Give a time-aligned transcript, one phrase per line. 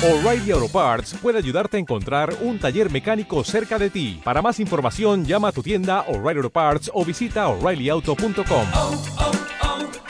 [0.00, 4.20] O'Reilly Auto Parts puede ayudarte a encontrar un taller mecánico cerca de ti.
[4.22, 8.66] Para más información, llama a tu tienda O'Reilly Auto Parts o visita oreillyauto.com.
[8.76, 9.02] oh,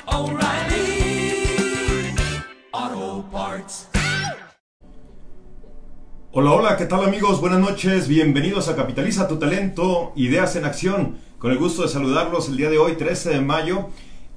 [0.06, 0.38] oh,
[3.32, 3.88] Parts.
[6.32, 7.40] Hola, hola, ¿qué tal amigos?
[7.40, 11.16] Buenas noches, bienvenidos a Capitaliza tu Talento, Ideas en Acción.
[11.38, 13.88] Con el gusto de saludarlos el día de hoy, 13 de mayo,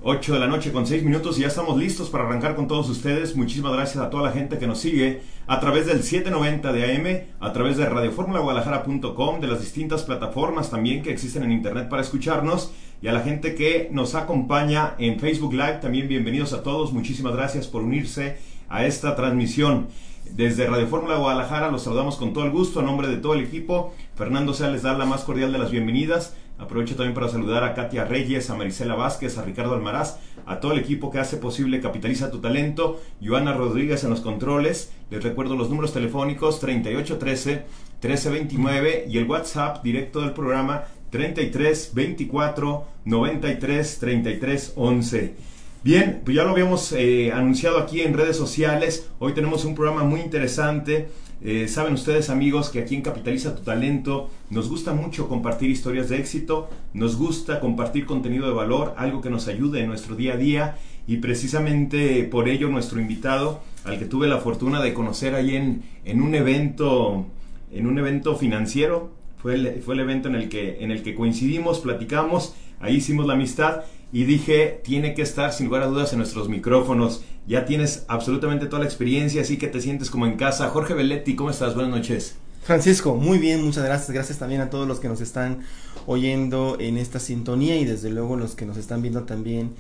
[0.04, 2.90] 8 de la noche con 6 minutos y ya estamos listos para arrancar con todos
[2.90, 3.36] ustedes.
[3.36, 7.36] Muchísimas gracias a toda la gente que nos sigue a través del 790 de AM,
[7.40, 12.72] a través de radioformulaguadalajara.com, de las distintas plataformas también que existen en internet para escucharnos
[13.00, 16.94] y a la gente que nos acompaña en Facebook Live, también bienvenidos a todos.
[16.94, 18.38] Muchísimas gracias por unirse
[18.70, 19.88] a esta transmisión.
[20.32, 23.44] Desde Radio Fórmula Guadalajara los saludamos con todo el gusto a nombre de todo el
[23.44, 23.94] equipo.
[24.16, 26.36] Fernando Sea da la más cordial de las bienvenidas.
[26.62, 30.74] Aprovecho también para saludar a Katia Reyes, a Marisela Vázquez, a Ricardo Almaraz, a todo
[30.74, 34.92] el equipo que hace posible Capitaliza tu Talento, Joana Rodríguez en los controles.
[35.10, 37.66] Les recuerdo los números telefónicos 3813
[38.00, 45.36] 1329 y el WhatsApp directo del programa 33 24 93 33 11.
[45.84, 49.10] Bien, pues ya lo habíamos eh, anunciado aquí en redes sociales.
[49.18, 51.10] Hoy tenemos un programa muy interesante.
[51.44, 56.08] Eh, saben ustedes amigos que aquí en Capitaliza tu Talento nos gusta mucho compartir historias
[56.10, 60.34] de éxito, nos gusta compartir contenido de valor, algo que nos ayude en nuestro día
[60.34, 60.78] a día.
[61.08, 65.82] Y precisamente por ello nuestro invitado, al que tuve la fortuna de conocer ahí en,
[66.06, 67.26] en un evento,
[67.72, 69.10] en un evento financiero,
[69.42, 73.26] fue el, fue el evento en el, que, en el que coincidimos, platicamos, ahí hicimos
[73.26, 73.82] la amistad
[74.14, 77.24] y dije, tiene que estar sin lugar a dudas en nuestros micrófonos.
[77.48, 80.70] Ya tienes absolutamente toda la experiencia, así que te sientes como en casa.
[80.70, 81.76] Jorge Belletti, ¿cómo estás?
[81.76, 82.36] Buenas noches.
[82.64, 84.12] Francisco, muy bien, muchas gracias.
[84.12, 85.60] Gracias también a todos los que nos están
[86.06, 89.72] oyendo en esta sintonía y desde luego los que nos están viendo también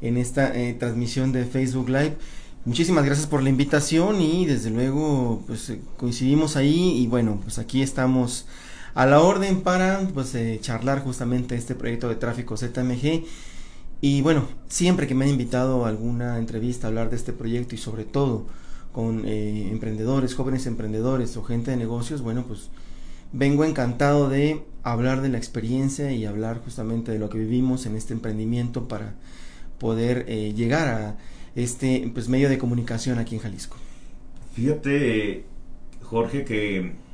[0.00, 2.16] en esta eh, transmisión de Facebook Live.
[2.64, 7.58] Muchísimas gracias por la invitación y desde luego pues eh, coincidimos ahí y bueno, pues
[7.58, 8.46] aquí estamos
[8.98, 13.22] a la orden para pues eh, charlar justamente este proyecto de tráfico ZMG
[14.00, 17.76] y bueno, siempre que me han invitado a alguna entrevista a hablar de este proyecto
[17.76, 18.46] y sobre todo
[18.90, 22.70] con eh, emprendedores, jóvenes emprendedores o gente de negocios, bueno, pues
[23.32, 27.94] vengo encantado de hablar de la experiencia y hablar justamente de lo que vivimos en
[27.94, 29.14] este emprendimiento para
[29.78, 31.18] poder eh, llegar a
[31.54, 33.76] este pues medio de comunicación aquí en Jalisco.
[34.54, 35.44] Fíjate,
[36.02, 37.06] Jorge, que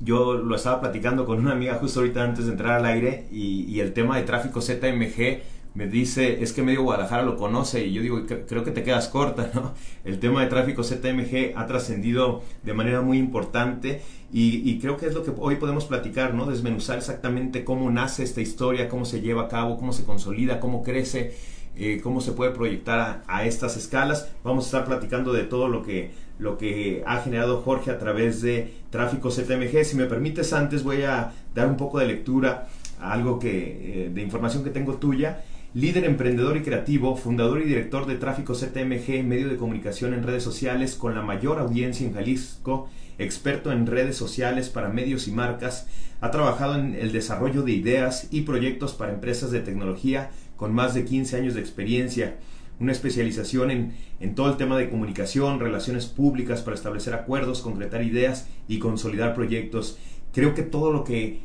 [0.00, 3.64] yo lo estaba platicando con una amiga justo ahorita antes de entrar al aire y,
[3.64, 5.40] y el tema de tráfico ZMG
[5.76, 9.08] me dice, es que medio Guadalajara lo conoce y yo digo, creo que te quedas
[9.08, 9.74] corta, ¿no?
[10.04, 14.00] El tema de tráfico ZMG ha trascendido de manera muy importante
[14.32, 16.46] y, y, creo que es lo que hoy podemos platicar, ¿no?
[16.46, 20.82] Desmenuzar exactamente cómo nace esta historia, cómo se lleva a cabo, cómo se consolida, cómo
[20.82, 21.36] crece,
[21.78, 24.30] eh, cómo se puede proyectar a, estas escalas.
[24.42, 28.40] Vamos a estar platicando de todo lo que, lo que ha generado Jorge a través
[28.42, 29.84] de tráfico ZMG.
[29.84, 32.68] Si me permites, antes voy a dar un poco de lectura
[33.00, 35.44] a algo que, eh, de información que tengo tuya
[35.76, 40.42] líder emprendedor y creativo, fundador y director de Tráfico ZMG, medio de comunicación en redes
[40.42, 42.88] sociales con la mayor audiencia en Jalisco,
[43.18, 45.86] experto en redes sociales para medios y marcas,
[46.22, 50.94] ha trabajado en el desarrollo de ideas y proyectos para empresas de tecnología con más
[50.94, 52.36] de 15 años de experiencia,
[52.80, 58.02] una especialización en, en todo el tema de comunicación, relaciones públicas para establecer acuerdos, concretar
[58.02, 59.98] ideas y consolidar proyectos.
[60.32, 61.40] Creo que todo lo que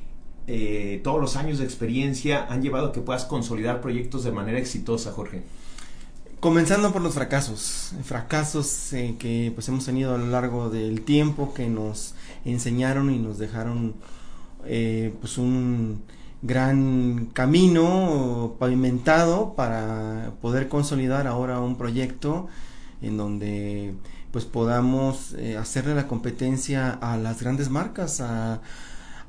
[0.48, 4.60] eh, todos los años de experiencia han llevado a que puedas consolidar proyectos de manera
[4.60, 5.44] exitosa, Jorge?
[6.42, 11.54] Comenzando por los fracasos, fracasos eh, que pues hemos tenido a lo largo del tiempo
[11.54, 12.16] que nos
[12.46, 13.94] enseñaron y nos dejaron
[14.66, 16.02] eh, pues un
[16.42, 22.48] gran camino pavimentado para poder consolidar ahora un proyecto
[23.04, 23.94] en donde
[24.32, 28.62] pues podamos eh, hacerle la competencia a las grandes marcas, a,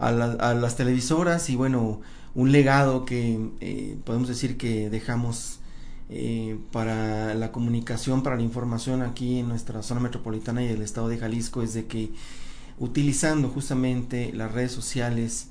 [0.03, 2.01] a, la, a, las televisoras y bueno,
[2.35, 5.61] un legado que eh, podemos decir que dejamos
[6.11, 11.09] eh, para la comunicación, para la información aquí en nuestra zona metropolitana y el estado
[11.09, 12.11] de Jalisco es de que
[12.79, 15.49] utilizando justamente las redes sociales,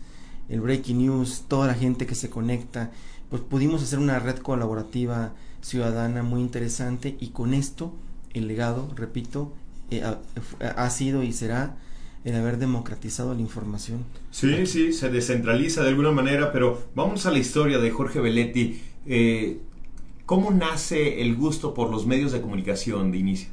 [0.49, 2.91] el breaking news, toda la gente que se conecta,
[3.29, 5.31] pues pudimos hacer una red colaborativa
[5.61, 7.93] ciudadana muy interesante y con esto
[8.33, 9.53] el legado, repito,
[9.91, 10.03] eh,
[10.59, 11.77] ha sido y será
[12.23, 14.05] el haber democratizado la información.
[14.29, 18.81] Sí, sí, se descentraliza de alguna manera, pero vamos a la historia de Jorge Belletti.
[19.05, 19.59] Eh,
[20.25, 23.49] ¿Cómo nace el gusto por los medios de comunicación de inicio?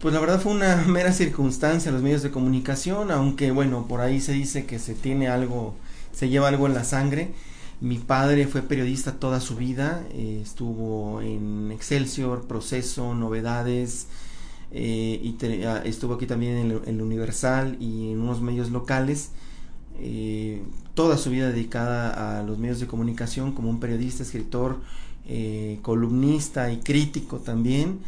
[0.00, 4.20] Pues la verdad fue una mera circunstancia los medios de comunicación, aunque bueno, por ahí
[4.20, 5.74] se dice que se tiene algo,
[6.12, 7.32] se lleva algo en la sangre.
[7.80, 14.08] Mi padre fue periodista toda su vida, eh, estuvo en Excelsior, Proceso, Novedades,
[14.72, 19.30] eh, y ah, estuvo aquí también en el, Universal y en unos medios locales.
[19.98, 20.62] eh,
[20.94, 24.80] toda su vida dedicada a los medios de comunicación como un periodista, escritor,
[25.26, 28.00] eh, columnista y crítico también.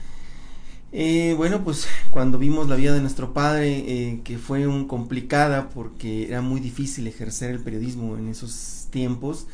[0.93, 5.71] Eh, bueno, pues cuando vimos la vida de nuestro padre, eh, que fue un complicada
[5.71, 9.47] porque era muy difícil ejercer el periodismo en esos tiempos,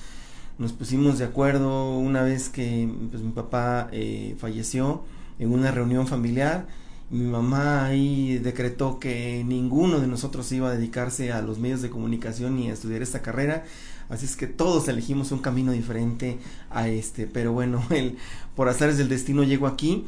[0.59, 3.91] nos pusimos de acuerdo una vez que pues, mi papá
[4.39, 5.05] falleció
[5.39, 6.67] en una reunión familiar.
[7.11, 11.89] Mi mamá ahí decretó que ninguno de nosotros iba a dedicarse a los medios de
[11.89, 13.65] comunicación ni a estudiar esta carrera.
[14.11, 16.39] Así es que todos elegimos un camino diferente
[16.71, 17.27] a este.
[17.27, 18.19] Pero bueno, el,
[18.55, 20.05] por azares del destino llego aquí.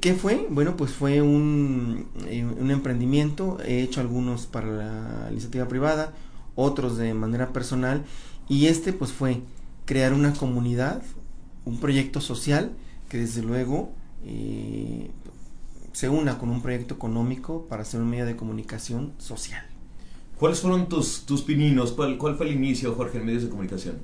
[0.00, 0.46] ¿Qué fue?
[0.50, 3.58] Bueno, pues fue un, eh, un emprendimiento.
[3.64, 6.12] He hecho algunos para la iniciativa privada,
[6.54, 8.04] otros de manera personal.
[8.48, 9.40] Y este pues fue
[9.86, 11.02] crear una comunidad,
[11.64, 12.72] un proyecto social
[13.08, 13.90] que desde luego
[14.24, 15.10] eh,
[15.98, 19.66] se una con un proyecto económico para hacer un medio de comunicación social.
[20.38, 21.90] ¿Cuáles fueron tus, tus pininos?
[21.90, 23.96] ¿Cuál, ¿Cuál fue el inicio, Jorge, en medios de comunicación?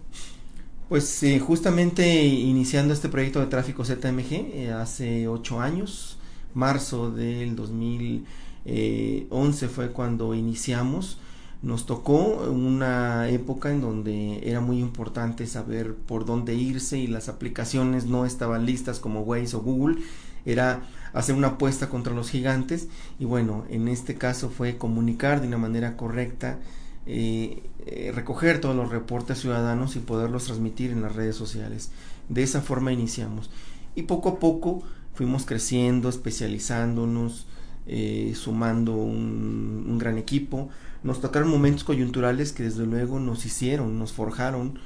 [0.88, 6.18] Pues eh, justamente iniciando este proyecto de tráfico ZMG eh, hace ocho años,
[6.52, 11.18] marzo del 2011 fue cuando iniciamos.
[11.62, 17.28] Nos tocó una época en donde era muy importante saber por dónde irse y las
[17.28, 19.98] aplicaciones no estaban listas como Waze o Google.
[20.44, 20.82] Era
[21.14, 22.88] hacer una apuesta contra los gigantes
[23.18, 26.58] y bueno, en este caso fue comunicar de una manera correcta
[27.06, 31.90] eh, eh, recoger todos los reportes ciudadanos y poderlos transmitir en las redes sociales.
[32.28, 33.50] De esa forma iniciamos.
[33.94, 34.82] Y poco a poco
[35.14, 37.46] fuimos creciendo, especializándonos,
[37.86, 40.70] eh, sumando un, gran equipo.
[41.02, 44.78] Nos tocaron momentos coyunturales que desde luego nos hicieron, nos forjaron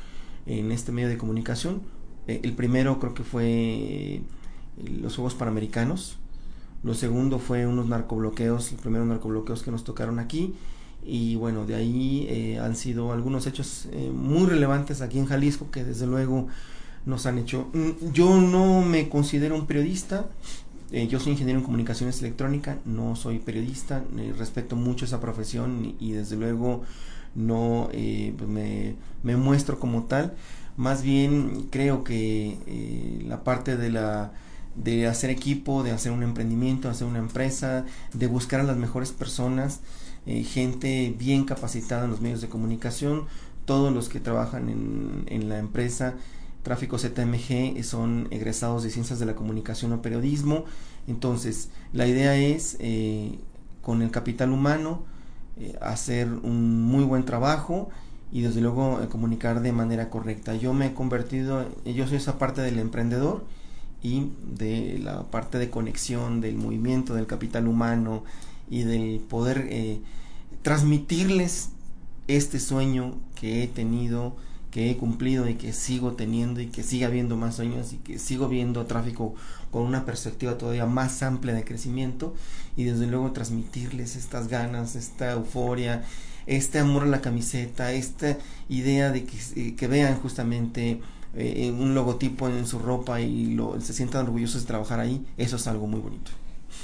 [0.46, 1.82] en este medio de comunicación.
[2.26, 4.22] El primero creo que fue
[5.00, 6.19] los Juegos Panamericanos.
[6.82, 10.54] Lo segundo fue unos narcobloqueos, los primeros narcobloqueos que nos tocaron aquí
[11.04, 15.70] y bueno, de ahí eh, han sido algunos hechos eh, muy relevantes aquí en Jalisco
[15.70, 16.48] que desde luego
[17.06, 17.69] nos han hecho.
[18.12, 20.26] Yo no me considero un periodista,
[20.92, 24.04] eh, yo soy ingeniero en comunicaciones electrónicas, no soy periodista,
[24.36, 26.82] respeto mucho esa profesión y, desde luego
[27.34, 30.34] no pues me, me, muestro como tal.
[30.76, 34.32] Más bien creo que la parte de la
[34.75, 38.76] de hacer equipo, de hacer un emprendimiento, de hacer una empresa, de buscar a las
[38.76, 39.81] mejores personas,
[40.26, 43.25] eh, gente bien capacitada en los medios de comunicación,
[43.65, 46.15] todos los que trabajan en, en, la empresa
[46.62, 50.65] Tráfico ZMG son egresados de Ciencias de la Comunicación o Periodismo,
[51.06, 53.38] entonces la idea es eh,
[53.81, 55.05] con el capital humano
[55.56, 57.88] eh, hacer un muy buen trabajo
[58.31, 60.55] y desde luego eh, comunicar de manera correcta.
[60.55, 63.44] Yo me he convertido, yo soy esa parte del emprendedor
[64.02, 68.24] y de la parte de conexión del movimiento del capital humano
[68.70, 70.00] y del poder eh,
[70.62, 71.70] transmitirles
[72.28, 74.36] este sueño que he tenido,
[74.70, 78.18] que he cumplido y que sigo teniendo y que siga habiendo más sueños y que
[78.18, 79.34] sigo viendo tráfico
[79.70, 82.34] con una perspectiva todavía más amplia de crecimiento
[82.76, 86.04] y desde luego transmitirles estas ganas, esta euforia,
[86.46, 91.00] este amor a la camiseta, esta idea de que, que vean justamente
[91.38, 95.67] eh, un logotipo en su ropa y se sientan orgullosos de trabajar ahí, eso es
[95.67, 96.31] algo muy bonito.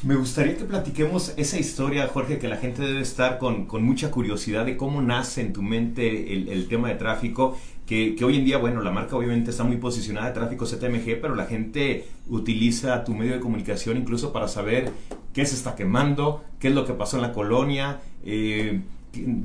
[0.02, 4.66] Me gustaría que platiquemos esa historia, Jorge, que la gente debe estar con, mucha curiosidad
[4.66, 8.82] de cómo nace en tu mente el, tema de tráfico, que, hoy en día, bueno,
[8.82, 13.34] la marca obviamente está muy posicionada de tráfico ZMG, pero la gente utiliza tu medio
[13.34, 14.90] de comunicación incluso para saber
[15.32, 18.82] qué se está quemando, qué es lo que pasó en la colonia, eh,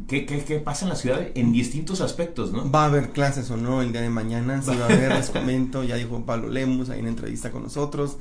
[0.07, 2.69] ¿Qué, qué, qué, pasa en la ciudad en distintos aspectos, ¿no?
[2.69, 5.29] Va a haber clases o no el día de mañana, sí va a haber, les
[5.31, 8.17] comento, ya dijo Pablo Lemus ahí en entrevista con nosotros.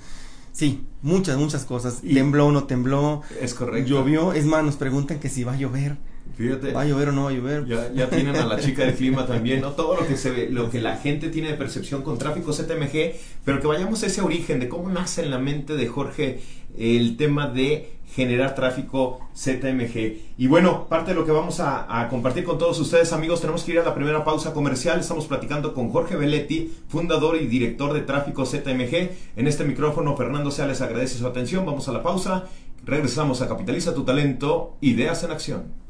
[0.53, 2.01] Sí, muchas, muchas cosas.
[2.03, 3.23] Y tembló o no tembló.
[3.41, 3.89] Es correcto.
[3.89, 5.99] Llovió, es más, nos preguntan que si va a llover.
[6.37, 6.73] Fíjate.
[6.73, 7.67] ¿Va a llover o no va a llover?
[7.67, 9.73] Ya, ya tienen a la chica del clima también, ¿no?
[9.73, 13.15] Todo lo que se ve, lo que la gente tiene de percepción con tráfico ZMG,
[13.45, 16.41] pero que vayamos a ese origen de cómo nace en la mente de Jorge
[16.77, 20.35] el tema de generar tráfico ZMG.
[20.39, 23.65] Y bueno, parte de lo que vamos a, a, compartir con todos ustedes, amigos, tenemos
[23.65, 25.01] que ir a la primera pausa comercial.
[25.01, 29.11] Estamos platicando con Jorge Belletti, fundador y director de tráfico ZMG.
[29.37, 31.67] En este micrófono, Fernando Sea les agradece su atención.
[31.67, 32.45] Vamos a la pausa.
[32.85, 35.88] Regresamos a Capitaliza tu talento, ideas en acción.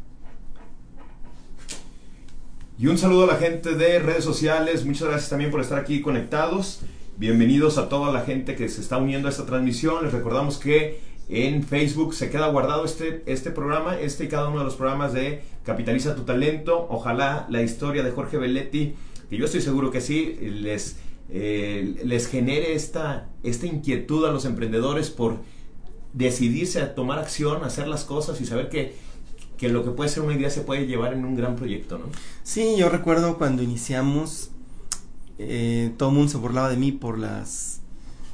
[2.80, 4.87] Y un saludo a la gente de redes sociales.
[4.87, 6.82] Muchas gracias también por estar aquí conectados.
[7.16, 10.04] Bienvenidos a toda la gente que se está uniendo a esta transmisión.
[10.04, 14.61] Les recordamos que en Facebook se queda guardado este, este programa, este y cada uno
[14.61, 16.87] de los programas de Capitaliza tu Talento.
[16.88, 18.94] Ojalá la historia de Jorge Belletti,
[19.28, 20.99] que yo estoy seguro que sí, les,
[21.30, 25.38] eh, les genere esta, esta inquietud a los emprendedores por
[26.12, 28.94] decidirse a tomar acción, hacer las cosas y saber que,
[29.58, 32.06] que lo que puede ser una idea se puede llevar en un gran proyecto, ¿no?
[32.44, 34.50] Sí, yo recuerdo cuando iniciamos,
[35.38, 37.80] eh, todo el mundo se burlaba de mí por las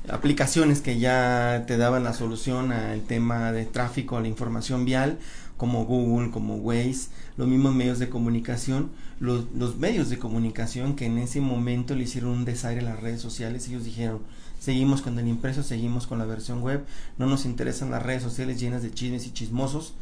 [0.09, 5.19] aplicaciones que ya te daban la solución al tema de tráfico, a la información vial,
[5.57, 11.07] como Google, como Waze, los mismos medios de comunicación, los, los medios de comunicación que
[11.07, 14.21] en ese momento le hicieron un desaire a las redes sociales, ellos dijeron,
[14.61, 16.85] seguimos con el impreso, seguimos con la versión web,
[17.17, 19.95] no nos interesan las redes sociales llenas de chismes y chismosos.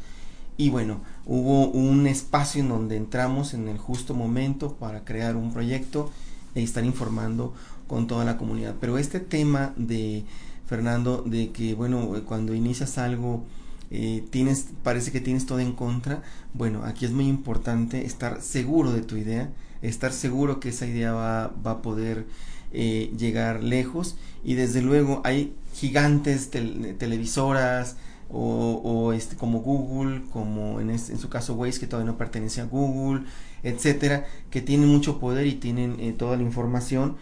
[0.57, 5.51] Y bueno, hubo un espacio en donde entramos en el justo momento para crear un
[5.51, 6.11] proyecto
[6.55, 7.53] e estar informando
[7.87, 8.75] con toda la comunidad.
[8.79, 10.25] Pero este tema de
[10.67, 13.43] Fernando, de que bueno, cuando inicias algo,
[13.89, 18.91] eh, tienes, parece que tienes todo en contra, bueno, aquí es muy importante estar seguro
[18.91, 19.49] de tu idea,
[19.81, 22.25] estar seguro que esa idea va, va a poder
[22.71, 27.97] eh, llegar lejos y desde luego hay gigantes televisoras
[28.33, 32.65] o, o, este como Google como en, su caso Waze que todavía no pertenece a
[32.65, 33.23] Google
[33.61, 37.15] etcétera que tienen mucho poder y tienen eh, toda la información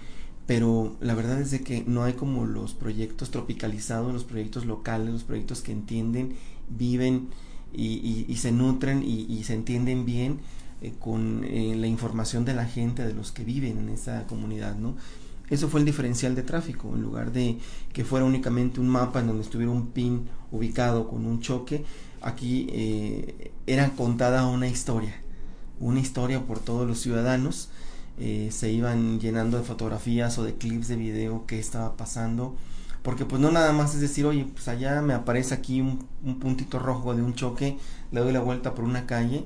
[0.48, 5.10] pero la verdad es de que no hay como los proyectos tropicalizados los proyectos locales
[5.10, 6.36] los proyectos que entienden
[6.70, 7.27] viven
[7.74, 10.39] y, se nutren y, y, se entienden bien
[10.82, 14.75] eh, con eh, la información de la gente de los que viven en esa comunidad
[14.75, 14.96] no
[15.51, 16.96] eso fue el diferencial de tráfico.
[16.96, 17.58] En lugar de
[17.91, 21.84] que fuera únicamente un mapa en donde estuviera un pin ubicado con un choque,
[22.22, 25.13] aquí eh, era contada una historia.
[25.81, 27.67] Una historia por todos los ciudadanos.
[28.17, 32.55] Eh, se iban llenando de fotografías o de clips de video que estaba pasando.
[33.03, 36.39] Porque pues no nada más es decir, oye, pues allá me aparece aquí un, un
[36.39, 37.77] puntito rojo de un choque,
[38.12, 39.43] le doy la vuelta por una calle.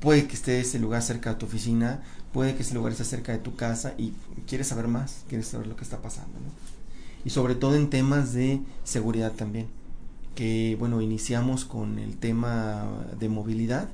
[0.00, 3.32] Puede que esté ese lugar cerca de tu oficina, puede que ese lugar esté cerca
[3.32, 4.12] de tu casa y
[4.46, 6.32] quieres saber más, quieres saber lo que está pasando.
[7.24, 9.66] Y sobre todo en temas de seguridad también,
[10.34, 12.86] que bueno, iniciamos con el tema
[13.18, 13.88] de movilidad,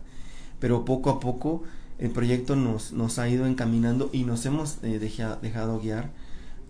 [0.60, 1.62] pero poco a poco
[1.98, 6.10] el proyecto nos, nos ha ido encaminando y nos hemos eh, deja, dejado guiar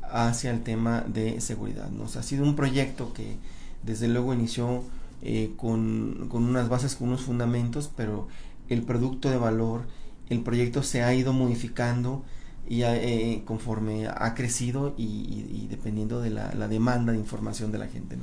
[0.02, 1.90] hacia el tema de seguridad.
[1.90, 3.37] Nos ha sido un proyecto que
[3.82, 4.85] desde luego inició
[5.23, 8.28] eh, con, con unas bases, con unos fundamentos, pero
[8.68, 9.82] el producto de valor,
[10.28, 12.25] el proyecto se ha ido modificando
[12.68, 18.16] y eh, conforme ha crecido y, dependiendo de la, demanda de información de la gente.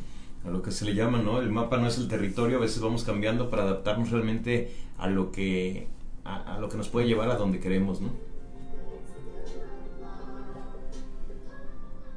[0.46, 1.40] A lo que se le llama, ¿no?
[1.40, 5.32] El mapa no es el territorio, a veces vamos cambiando para adaptarnos realmente a lo
[5.32, 5.88] que,
[6.26, 8.10] a, lo que nos puede llevar a donde queremos, ¿no?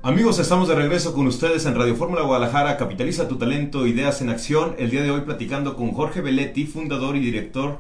[0.03, 4.31] Amigos, estamos de regreso con ustedes en Radio Fórmula Guadalajara, Capitaliza tu talento, ideas en
[4.31, 4.77] acción.
[4.79, 7.79] El día de hoy platicando con Jorge Belletti, fundador y director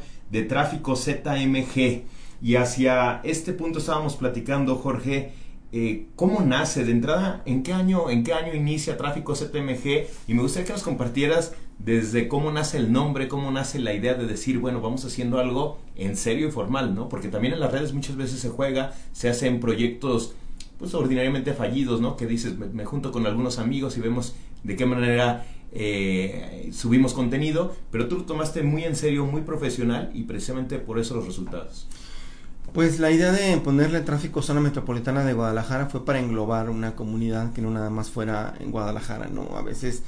[0.48, 2.04] Tráfico ZMG.
[2.42, 5.32] Y hacia este punto estábamos platicando, Jorge,
[5.72, 10.34] eh, cómo nace de entrada, en qué año, en qué año inicia Tráfico ZMG y
[10.34, 14.26] me gustaría que nos compartieras desde cómo nace el nombre, cómo nace la idea de
[14.26, 17.08] decir, bueno, vamos haciendo algo en serio y formal, ¿no?
[17.08, 20.34] Porque también en las redes muchas veces se juega, se hacen proyectos
[20.78, 22.16] pues ordinariamente fallidos, ¿no?
[22.16, 27.74] Que dices, me, junto con algunos amigos y vemos de qué manera eh, subimos contenido,
[27.90, 31.86] pero tú lo tomaste muy en serio, muy profesional y precisamente por eso los resultados.
[32.72, 37.52] Pues la idea de ponerle tráfico zona metropolitana de Guadalajara fue para englobar una comunidad
[37.52, 39.56] que no nada más fuera en Guadalajara, ¿no?
[39.56, 40.02] A veces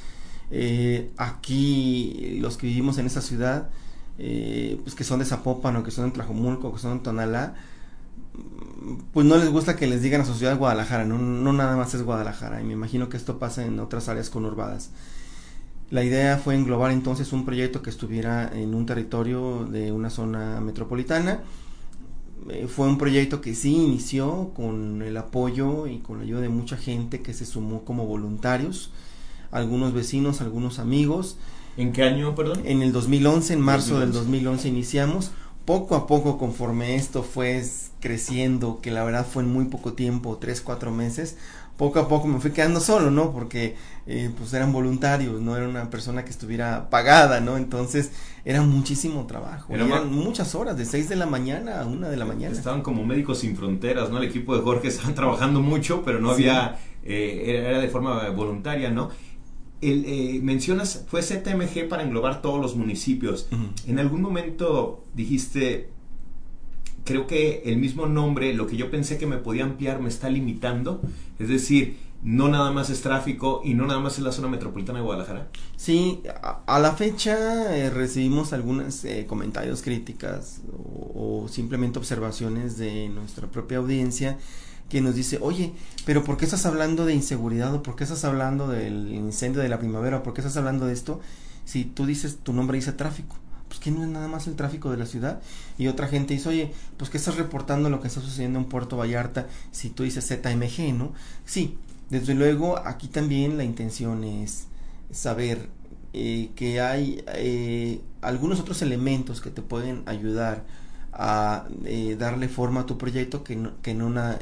[0.50, 3.70] eh, aquí los que vivimos en esa ciudad,
[4.18, 7.54] eh, pues que son de Zapopan que son en Tlajomulco, que son en Tonalá,
[9.12, 11.94] pues no les gusta que les digan a su ciudad Guadalajara, no, no nada más
[11.94, 14.90] es Guadalajara, y me imagino que esto pasa en otras áreas conurbadas.
[15.90, 20.60] La idea fue englobar entonces un proyecto que estuviera en un territorio de una zona
[20.60, 21.40] metropolitana.
[22.50, 26.50] Eh, fue un proyecto que sí inició con el apoyo y con la ayuda de
[26.50, 28.90] mucha gente que se sumó como voluntarios,
[29.50, 31.38] algunos vecinos, algunos amigos.
[31.78, 32.60] ¿En qué año, perdón?
[32.66, 34.06] En el 2011, en marzo 2011.
[34.06, 35.30] del 2011 iniciamos.
[35.64, 37.64] Poco a poco, conforme esto fue
[38.00, 41.36] creciendo, que la verdad fue en muy poco tiempo, tres, cuatro meses,
[41.78, 43.32] poco a poco me fui quedando solo, ¿no?
[43.32, 43.76] Porque
[44.06, 47.56] eh, pues eran voluntarios, no era una persona que estuviera pagada, ¿no?
[47.56, 48.10] Entonces
[48.44, 52.16] era muchísimo trabajo, era eran muchas horas, de 6 de la mañana a 1 de
[52.16, 52.54] la mañana.
[52.54, 54.18] Estaban como médicos sin fronteras, ¿no?
[54.18, 56.48] El equipo de Jorge estaban trabajando mucho, pero no sí.
[56.48, 59.10] había, eh, era, de forma voluntaria, ¿no?
[59.80, 63.46] El, eh, mencionas, fue ZMG para englobar todos los municipios.
[63.52, 63.90] Uh -huh.
[63.90, 65.90] En algún momento dijiste,
[67.08, 70.28] creo que el mismo nombre, lo que yo pensé que me podía ampliar, me está
[70.28, 71.00] limitando.
[71.38, 74.98] Es decir, no nada más es tráfico y no nada más es la zona metropolitana
[74.98, 75.48] de Guadalajara.
[75.76, 76.20] Sí,
[76.66, 83.46] a, la fecha eh, recibimos algunos eh, comentarios, críticas o, o, simplemente observaciones de nuestra
[83.46, 84.36] propia audiencia
[84.90, 85.72] que nos dice, oye,
[86.04, 89.70] pero ¿por qué estás hablando de inseguridad o por qué estás hablando del incendio de
[89.70, 91.20] la primavera o por qué estás hablando de esto
[91.64, 93.36] si tú dices, tu nombre dice tráfico?
[93.90, 95.40] No es nada más el tráfico de la ciudad.
[95.78, 98.96] Y otra gente dice, oye, pues que estás reportando lo que está sucediendo en Puerto
[98.96, 101.12] Vallarta si tú dices ZMG, ¿no?
[101.44, 101.78] Sí,
[102.10, 104.66] desde luego aquí también la intención es
[105.10, 105.68] saber
[106.14, 110.64] eh, que hay eh, algunos otros elementos que te pueden ayudar
[111.12, 114.38] a eh, darle forma a tu proyecto que, no, que, una,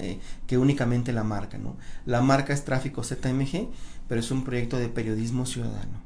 [0.47, 1.59] que únicamente la marca.
[1.59, 1.77] ¿no?
[2.05, 3.69] La marca es Tráfico ZMG,
[4.09, 6.06] pero es un proyecto de periodismo ciudadano.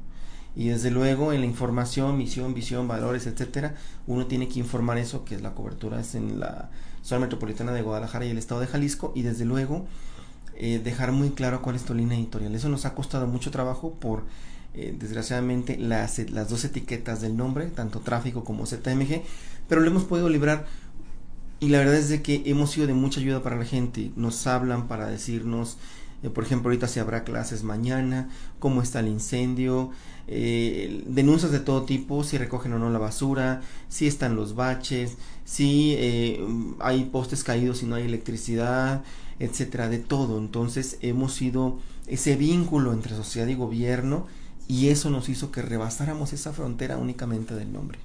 [0.55, 3.75] Y desde luego en la información, misión, visión, valores, etcétera,
[4.07, 6.69] uno tiene que informar eso, que es la cobertura es en la
[7.01, 9.87] zona metropolitana de Guadalajara y el estado de Jalisco, y desde luego
[10.83, 12.53] dejar muy claro cuál es tu línea editorial.
[12.53, 14.23] Eso nos ha costado mucho trabajo por
[14.73, 19.21] eh, desgraciadamente las, las dos etiquetas del nombre, tanto tráfico como ZMG,
[19.67, 20.65] pero lo hemos podido librar
[21.59, 24.11] y la verdad es de que hemos sido de mucha ayuda para la gente.
[24.15, 25.77] Nos hablan para decirnos,
[26.23, 29.91] eh, por ejemplo, ahorita si habrá clases mañana, cómo está el incendio,
[30.27, 35.17] eh, denuncias de todo tipo, si recogen o no la basura, si están los baches,
[35.45, 35.97] si
[36.79, 39.03] hay postes caídos y no hay electricidad,
[39.39, 40.37] etcétera, de todo.
[40.37, 44.27] Entonces hemos sido ese vínculo entre sociedad y gobierno
[44.67, 47.99] y eso nos hizo que rebasáramos esa frontera únicamente del nombre.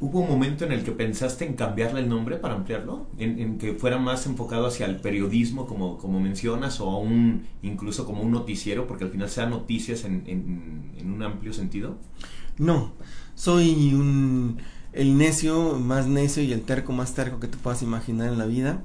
[0.00, 3.08] ¿Hubo un momento en el que pensaste en cambiarle el nombre para ampliarlo?
[3.18, 8.22] ¿En, que fuera más enfocado hacia el periodismo, como, como mencionas, o un, incluso como
[8.22, 11.96] un noticiero, porque al final sean noticias en, en, un amplio sentido?
[12.58, 12.92] No,
[13.34, 14.58] soy un,
[14.92, 18.46] el necio más necio y el terco más terco que te puedas imaginar en la
[18.46, 18.84] vida.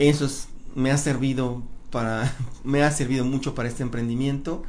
[0.00, 0.26] Eso
[0.74, 2.34] me ha servido para,
[2.64, 4.64] me ha servido mucho para este emprendimiento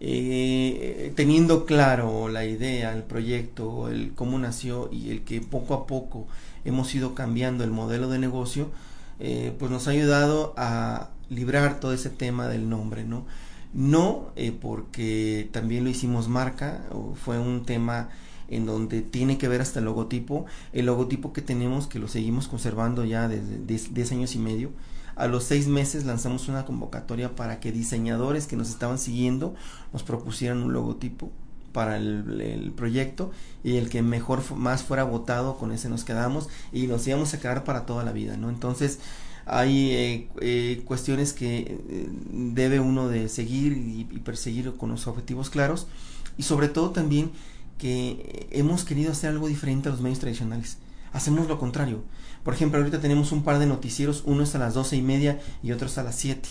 [0.00, 5.86] eh, teniendo claro la idea, el proyecto, el cómo nació y el que poco a
[5.86, 6.26] poco
[6.64, 8.70] hemos ido cambiando el modelo de negocio,
[9.18, 13.26] eh, pues nos ha ayudado a librar todo ese tema del nombre, ¿no?
[13.74, 16.84] No eh, porque también lo hicimos marca,
[17.24, 18.08] fue un tema
[18.48, 22.48] en donde tiene que ver hasta el logotipo, el logotipo que tenemos que lo seguimos
[22.48, 23.58] conservando ya desde
[23.92, 24.70] 10 años y medio,
[25.18, 29.54] a los seis meses lanzamos una convocatoria para que diseñadores que nos estaban siguiendo
[29.92, 31.30] nos propusieran un logotipo
[31.72, 33.32] para el, proyecto
[33.64, 37.40] y el que mejor más fuera votado con ese nos quedamos y nos íbamos a
[37.40, 39.00] quedar para toda la vida no entonces
[39.44, 45.06] hay eh, eh, cuestiones que eh, debe uno de seguir y, y, perseguir con los
[45.06, 45.88] objetivos claros
[46.36, 47.32] y sobre todo también
[47.78, 50.78] que hemos querido hacer algo diferente a los medios tradicionales.
[51.12, 52.02] Hacemos lo contrario
[52.44, 55.40] por ejemplo, ahorita tenemos un par de noticieros, uno es a las doce y media
[55.62, 56.48] y otro es a las siete.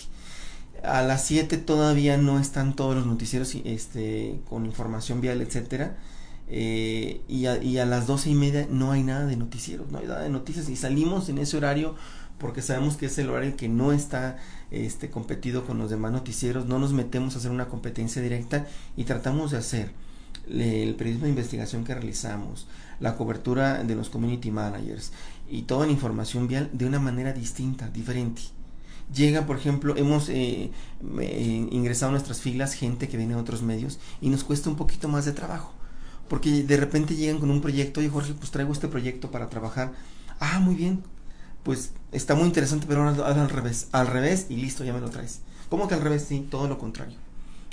[0.84, 5.96] A las siete todavía no están todos los noticieros este, con información vial, etcétera.
[6.50, 9.98] Eh, y, a, y, a, las doce y media no hay nada de noticieros, no
[9.98, 11.94] hay nada de noticias y salimos en ese horario
[12.38, 14.38] porque sabemos que es el horario que no está
[14.70, 19.04] este, competido con los demás noticieros, no nos metemos a hacer una competencia directa y
[19.04, 19.90] tratamos de hacer
[20.50, 22.66] el periodismo de investigación que realizamos,
[23.00, 25.12] la cobertura de los community managers
[25.48, 28.42] y toda la información vial de una manera distinta, diferente.
[29.14, 30.70] Llega, por ejemplo, hemos eh,
[31.20, 34.76] eh, ingresado a nuestras filas gente que viene de otros medios y nos cuesta un
[34.76, 35.72] poquito más de trabajo.
[36.28, 39.92] Porque de repente llegan con un proyecto y Jorge, pues traigo este proyecto para trabajar.
[40.40, 41.02] Ah, muy bien.
[41.62, 43.88] Pues está muy interesante, pero ahora al revés.
[43.92, 45.40] Al revés y listo, ya me lo traes.
[45.70, 46.26] ¿Cómo que al revés?
[46.28, 47.16] Sí, todo lo contrario.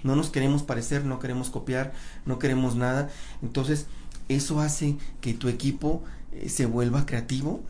[0.05, 1.93] No nos queremos parecer, no queremos copiar,
[2.25, 3.09] no queremos nada.
[3.41, 3.87] Entonces,
[4.29, 7.63] eso hace que tu equipo eh, se vuelva creativo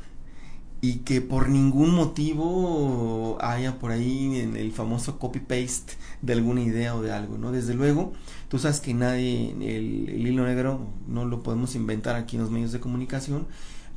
[0.81, 6.61] y que por ningún motivo haya por ahí en el famoso copy paste de alguna
[6.61, 7.53] idea o de algo, ¿no?
[7.53, 8.11] Desde luego,
[8.49, 12.73] tú sabes que nadie, el, hilo negro no lo podemos inventar aquí en los medios
[12.73, 13.47] de comunicación,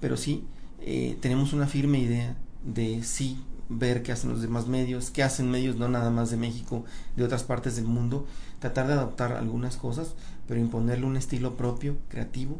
[0.01, 0.45] pero sí
[0.81, 3.37] eh, tenemos una firme idea de sí
[3.69, 6.85] ver qué hacen los demás medios, qué hacen medios no nada más de México,
[7.17, 8.27] de otras partes del mundo,
[8.61, 10.15] tratar de adaptar algunas cosas,
[10.47, 12.59] pero imponerle un estilo propio, creativo,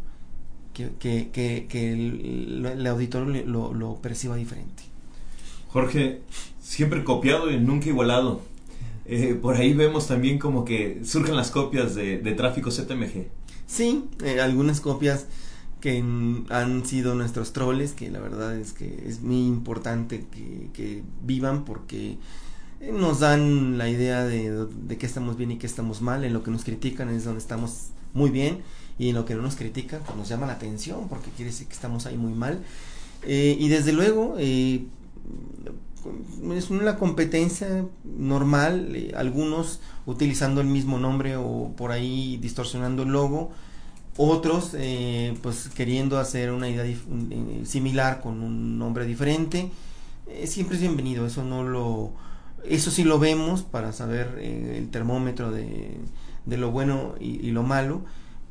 [0.75, 4.85] que, que, que, que el, el, auditorio lo, lo, perciba diferente.
[5.69, 6.21] Jorge,
[6.61, 8.43] siempre copiado y nunca igualado.
[9.07, 13.27] Eh, por ahí vemos también como que surgen las copias de, de tráfico ZMG.
[13.67, 15.27] Sí, eh, algunas copias
[15.81, 21.03] que han sido nuestros troles, que la verdad es que es muy importante que, que
[21.23, 22.19] vivan porque
[22.93, 26.43] nos dan la idea de, de que estamos bien y que estamos mal, en lo
[26.43, 28.59] que nos critican es donde estamos muy bien
[28.99, 31.67] y en lo que no nos critican pues nos llama la atención porque quiere decir
[31.67, 32.63] que estamos ahí muy mal.
[33.25, 34.85] Eh, y desde luego eh,
[36.55, 43.11] es una competencia normal eh, algunos utilizando el mismo nombre o por ahí distorsionando el
[43.11, 43.51] logo
[44.19, 46.85] otros eh, pues queriendo hacer una idea
[47.65, 49.71] similar con un nombre diferente
[50.29, 52.13] eh, siempre es bienvenido, eso no lo,
[52.65, 55.97] eso sí lo vemos para saber eh, el termómetro de,
[56.45, 58.03] de lo bueno y, y, lo malo,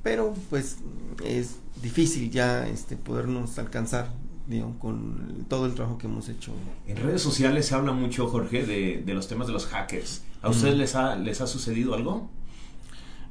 [0.02, 0.78] pero pues
[1.24, 4.10] es difícil ya este podernos alcanzar
[4.48, 6.52] digo, con todo el trabajo que hemos hecho.
[6.88, 10.24] En redes sociales se habla mucho, Jorge, de, de los temas de los hackers.
[10.42, 10.80] ¿A ustedes mm.
[10.80, 12.30] les, ha, les ha sucedido algo?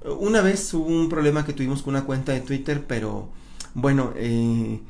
[0.04, 3.28] Una vez hubo un problema que tuvimos con una cuenta de Twitter, pero
[3.74, 4.80] bueno, eh,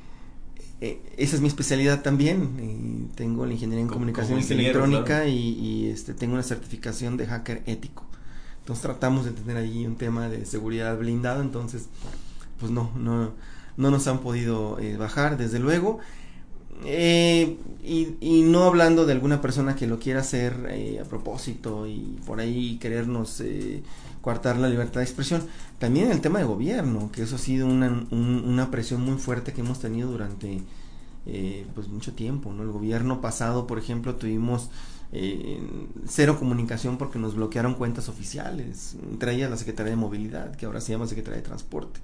[0.80, 2.56] eh, esa es mi especialidad también.
[2.58, 5.28] Eh, tengo la ingeniería en comunicaciones electrónica claro.
[5.28, 8.04] y, y, este, tengo una certificación de hacker ético.
[8.60, 11.88] Entonces tratamos de tener ahí un tema de seguridad blindado, entonces
[12.58, 13.32] pues no, no,
[13.76, 16.00] no nos han podido eh, bajar, desde luego.
[16.84, 21.86] Eh, y, y, no hablando de alguna persona que lo quiera hacer eh, a propósito
[21.86, 23.82] y por ahí querernos eh,
[24.26, 25.46] coartar la libertad de expresión,
[25.78, 29.52] también el tema de gobierno, que eso ha sido una, un, una presión muy fuerte
[29.52, 30.62] que hemos tenido durante
[31.26, 32.64] eh, pues mucho tiempo, ¿no?
[32.64, 34.68] El gobierno pasado, por ejemplo, tuvimos
[35.12, 35.64] eh,
[36.08, 40.80] cero comunicación porque nos bloquearon cuentas oficiales, entre ellas la Secretaría de Movilidad, que ahora
[40.80, 42.00] se llama Secretaría de Transporte.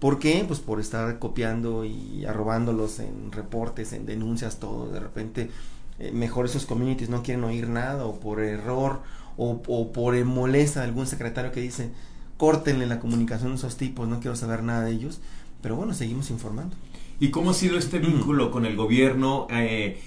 [0.00, 0.44] ¿Por qué?
[0.46, 4.92] Pues por estar copiando y arrobándolos en reportes, en denuncias, todo.
[4.92, 5.50] De repente,
[5.98, 9.00] eh, mejor esos communities no quieren oír nada, o por error,
[9.38, 11.90] o, o por molesta algún secretario que dice,
[12.36, 15.20] córtenle la comunicación a esos tipos, no quiero saber nada de ellos.
[15.62, 16.76] Pero bueno, seguimos informando.
[17.20, 18.50] ¿Y cómo ha sido este vínculo mm.
[18.50, 19.46] con el gobierno?
[19.50, 20.00] Eh,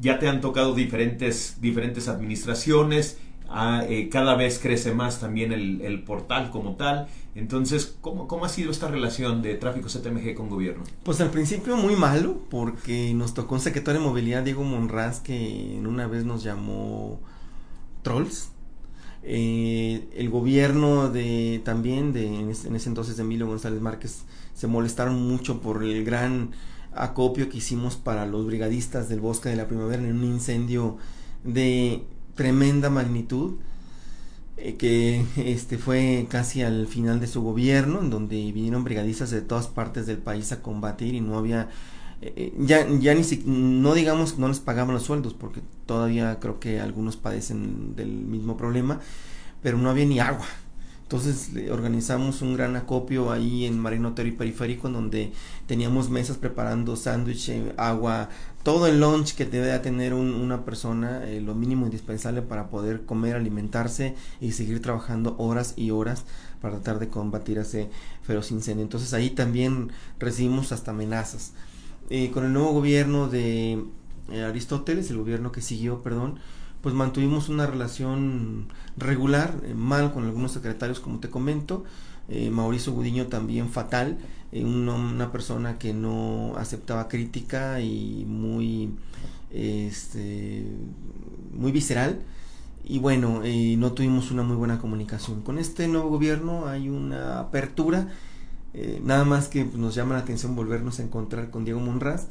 [0.00, 5.80] ya te han tocado diferentes, diferentes administraciones, ah, eh, cada vez crece más también el,
[5.82, 7.08] el, portal como tal.
[7.34, 10.84] Entonces, ¿cómo, ¿cómo ha sido esta relación de tráfico CTMG con gobierno?
[11.02, 15.76] Pues al principio muy malo, porque nos tocó un secretario de movilidad, Diego Monraz, que
[15.76, 17.20] en una vez nos llamó
[18.06, 18.50] trolls.
[19.24, 24.22] Eh, el gobierno de también de en ese, en ese entonces de Emilio González Márquez
[24.54, 26.50] se molestaron mucho por el gran
[26.94, 30.98] acopio que hicimos para los brigadistas del bosque de la primavera en un incendio
[31.42, 32.04] de
[32.36, 33.54] tremenda magnitud
[34.56, 39.40] eh, que este fue casi al final de su gobierno en donde vinieron brigadistas de
[39.40, 41.70] todas partes del país a combatir y no había
[42.22, 46.60] eh, ya ya ni si, no digamos no les pagaban los sueldos porque todavía creo
[46.60, 49.00] que algunos padecen del mismo problema
[49.62, 50.46] pero no había ni agua
[51.06, 55.32] entonces organizamos un gran acopio ahí en Marino Otero y Periférico, donde
[55.68, 58.28] teníamos mesas preparando sándwich, eh, agua,
[58.64, 63.04] todo el lunch que debe tener un, una persona, eh, lo mínimo indispensable para poder
[63.04, 66.24] comer, alimentarse y seguir trabajando horas y horas
[66.60, 67.88] para tratar de combatir ese
[68.24, 68.82] feroz incendio.
[68.82, 71.52] Entonces ahí también recibimos hasta amenazas.
[72.10, 73.84] Eh, con el nuevo gobierno de
[74.30, 76.38] eh, Aristóteles, el gobierno que siguió, perdón,
[76.80, 81.84] pues mantuvimos una relación regular, eh, mal con algunos secretarios, como te comento.
[82.28, 84.18] Eh, Mauricio Gudiño también fatal,
[84.52, 88.90] una, una, persona que no aceptaba crítica y muy,
[89.52, 90.64] este,
[91.52, 92.22] muy visceral.
[92.88, 95.42] Y bueno, eh, no tuvimos una muy buena comunicación.
[95.42, 98.08] Con este nuevo gobierno hay una apertura,
[98.76, 102.26] eh, nada más que pues, nos llama la atención volvernos a encontrar con Diego Monraz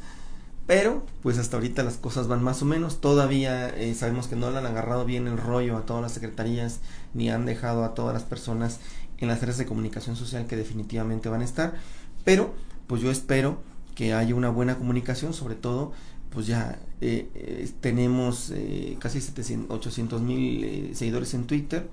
[0.68, 3.00] pero pues hasta ahorita las cosas van más o menos.
[3.00, 6.80] Todavía eh, sabemos que no le han agarrado bien el rollo a todas las secretarías
[7.14, 8.80] ni han dejado a todas las personas
[9.20, 11.76] en las áreas de comunicación social que definitivamente van a estar.
[12.24, 12.54] Pero
[12.88, 13.60] pues yo espero
[13.94, 15.94] que haya una buena comunicación sobre todo
[16.32, 18.52] pues ya eh, tenemos
[19.00, 21.88] casi 700, 800 mil seguidores en Twitter.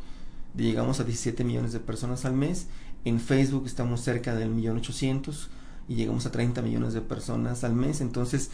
[0.57, 2.67] Llegamos a 17 millones de personas al mes
[3.05, 5.51] en Facebook estamos cerca del millón ochocientos
[5.89, 8.01] y llegamos a 30 millones de personas al mes.
[8.01, 8.51] Entonces,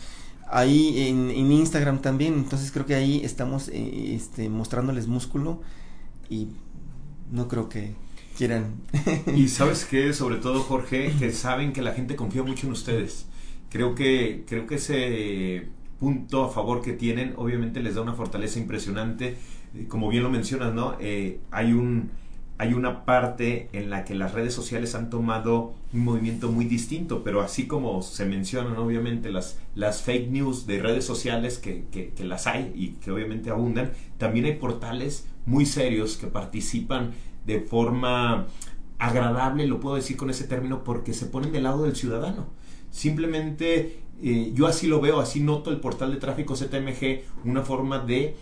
[0.51, 5.61] ahí en, en Instagram también, entonces creo que ahí estamos eh, este, mostrándoles músculo
[6.31, 6.49] y
[7.31, 7.95] no creo que
[8.37, 8.75] quieran.
[9.35, 13.27] y sabes que, sobre todo Jorge, que saben que la gente confía mucho en ustedes.
[13.71, 15.69] Creo que, creo que ese
[16.01, 19.37] punto a favor que tienen, obviamente les da una fortaleza impresionante.
[19.89, 20.97] Como bien lo mencionas, ¿no?
[21.01, 22.11] Eh, hay un
[22.59, 27.23] hay una parte en la que las redes sociales han tomado un movimiento muy distinto,
[27.23, 32.25] pero así como se mencionan obviamente las, las fake news de redes sociales que, que,
[32.25, 37.13] las hay y que obviamente abundan, también hay portales muy serios que participan
[37.47, 38.49] de forma
[38.99, 42.49] agradable, lo puedo decir con ese término, porque se ponen del lado del ciudadano.
[42.91, 48.01] Simplemente eh, yo así lo veo, así noto el portal de tráfico CTMG, una forma
[48.01, 48.35] de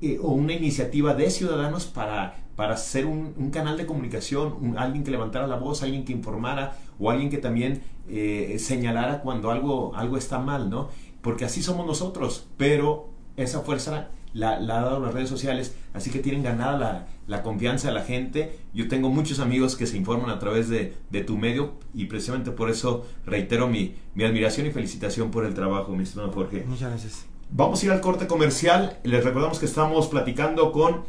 [0.00, 4.78] eh, o una iniciativa de ciudadanos para para ser un, un canal de comunicación, un,
[4.78, 9.50] alguien que levantara la voz, alguien que informara o alguien que también eh, señalara cuando
[9.50, 10.88] algo, algo está mal, ¿no?
[11.20, 16.10] Porque así somos nosotros, pero esa fuerza la, la ha dado las redes sociales, así
[16.10, 18.58] que tienen ganada la, la confianza de la gente.
[18.72, 22.50] Yo tengo muchos amigos que se informan a través de, de tu medio y precisamente
[22.50, 26.64] por eso reitero mi, mi admiración y felicitación por el trabajo, mi estimado Jorge.
[26.66, 27.26] Muchas gracias.
[27.50, 28.98] Vamos a ir al corte comercial.
[29.04, 31.04] Les recordamos que estamos platicando con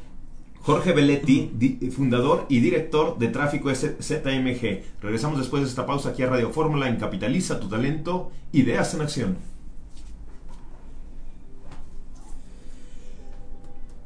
[0.67, 4.83] Jorge Belletti, fundador y director de Tráfico ZMG.
[5.01, 8.99] Regresamos después de esta pausa aquí a Radio Fórmula en Capitaliza tu talento, ideas en
[8.99, 9.37] acción.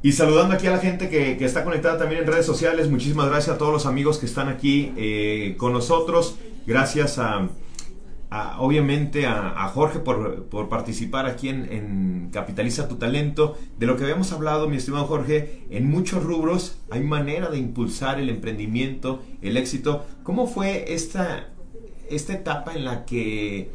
[0.04, 3.26] Y saludando aquí a la gente que, que está conectada también en redes sociales, muchísimas
[3.26, 6.36] gracias a todos los amigos que están aquí eh, con nosotros.
[6.64, 7.48] Gracias a,
[8.58, 13.58] obviamente a, Jorge por, por participar aquí en, Capitaliza tu Talento.
[13.78, 18.18] De lo que habíamos hablado, mi estimado Jorge, en muchos rubros hay manera de impulsar
[18.20, 20.06] el emprendimiento, el éxito.
[20.22, 21.50] ¿Cómo fue esta,
[22.08, 23.70] esta etapa en la que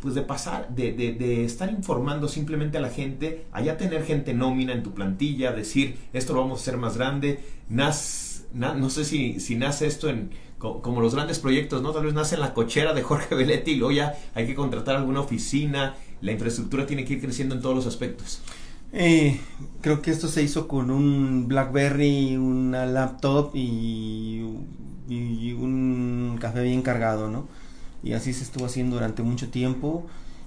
[0.00, 4.72] pues de pasar, de, de- estar informando simplemente a la gente, allá tener gente nómina
[4.72, 9.04] en tu plantilla, decir esto lo vamos a hacer más grande, nas, na- no sé
[9.04, 10.30] si, si nace esto en
[10.62, 11.90] como los grandes proyectos, ¿no?
[11.92, 14.96] Tal vez nace en la cochera de Jorge Belletti y luego ya hay que contratar
[14.96, 18.40] alguna oficina, la infraestructura tiene que ir creciendo en todos los aspectos.
[18.92, 19.40] Eh,
[19.80, 24.44] creo que esto se hizo con un BlackBerry, una laptop y,
[25.08, 27.46] y un café bien cargado, ¿no?
[28.04, 30.06] Y así se estuvo haciendo durante mucho tiempo.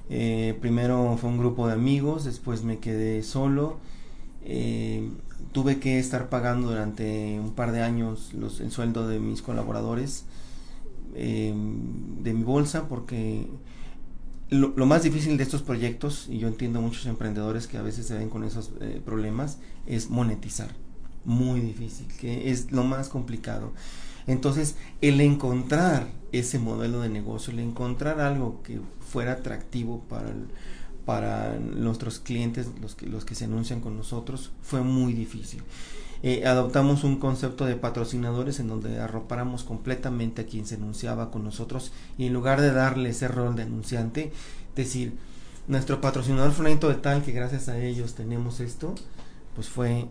[0.09, 3.77] Eh, primero fue un grupo de amigos, después me quedé solo.
[4.43, 5.09] Eh,
[5.55, 10.25] tuve que estar pagando durante un par de años los, el sueldo de mis colaboradores
[11.15, 13.47] eh, de mi bolsa porque
[14.49, 18.05] lo, lo, más difícil de estos proyectos, y yo entiendo muchos emprendedores que a veces
[18.05, 20.71] se ven con esos eh, problemas, es monetizar.
[21.23, 23.71] Muy difícil, que es lo más complicado.
[24.27, 30.47] Entonces, el encontrar ese modelo de negocio, el encontrar algo que fuera atractivo para, el,
[31.05, 35.61] para nuestros clientes, los que, se anuncian con nosotros, fue muy difícil.
[36.23, 41.43] Eh, adoptamos un concepto de patrocinadores en donde arropáramos completamente a quien se anunciaba con
[41.43, 44.31] nosotros y en lugar de darle ese rol de anunciante,
[44.75, 45.13] decir,
[45.67, 48.95] nuestro patrocinador fulanito de tal que gracias a ellos tenemos esto,
[49.53, 50.07] pues fue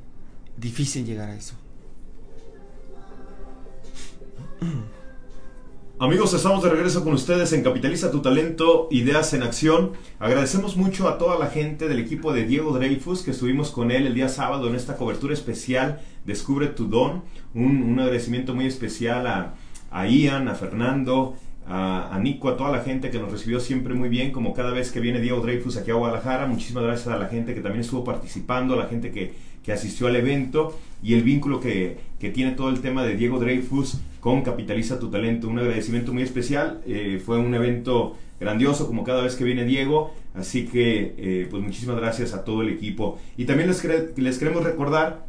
[0.57, 1.55] difícil llegar a eso.
[6.01, 9.93] Amigos, estamos de regreso con ustedes en Capitaliza tu Talento, Ideas en Acción.
[10.19, 14.09] Agradecemos mucho a toda la gente del equipo de Diego Dreyfus que estuvimos con él
[14.09, 17.23] el día sábado en esta cobertura especial Descubre tu Don.
[17.55, 19.55] Un, un agradecimiento muy especial a,
[19.93, 24.09] a Ian, a Fernando, a, Nico, a toda la gente que nos recibió siempre muy
[24.09, 26.47] bien, como cada vez que viene Diego Dreyfus aquí a Guadalajara.
[26.47, 30.09] Muchísimas gracias a la gente que también estuvo participando, a la gente que, que asistió
[30.09, 34.41] al evento y el vínculo que, que, tiene todo el tema de Diego Dreyfus con
[34.41, 35.47] Capitaliza tu Talento.
[35.49, 36.81] Un agradecimiento muy especial.
[36.87, 40.15] Eh, fue un evento grandioso como cada vez que viene Diego.
[40.35, 43.19] Así que eh, pues muchísimas gracias a todo el equipo.
[43.37, 45.27] Y también les, queremos recordar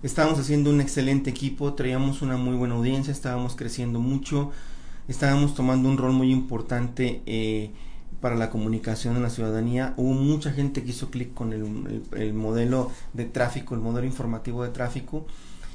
[0.03, 4.53] Estábamos haciendo un excelente equipo, traíamos una muy buena audiencia, estábamos creciendo mucho,
[5.09, 7.73] estábamos tomando un rol muy importante eh,
[8.21, 9.95] para la comunicación en la ciudadanía.
[9.97, 11.63] Hubo mucha gente que hizo clic con el,
[12.13, 15.27] el- el modelo de tráfico, el modelo informativo de tráfico,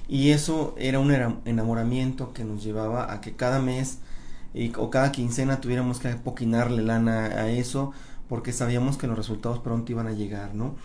[0.07, 1.12] y eso era un
[1.45, 3.99] enamoramiento que nos llevaba a que cada mes
[4.53, 7.91] y- o cada quincena tuviéramos que poquinarle lana a eso,
[8.29, 10.75] porque sabíamos que los resultados pronto iban a llegar, ¿no?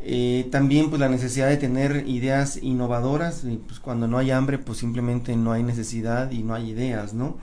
[0.00, 4.58] Eh, también pues la necesidad de tener ideas innovadoras, y, pues cuando no hay hambre
[4.58, 7.36] pues simplemente no hay necesidad y no hay ideas, ¿no?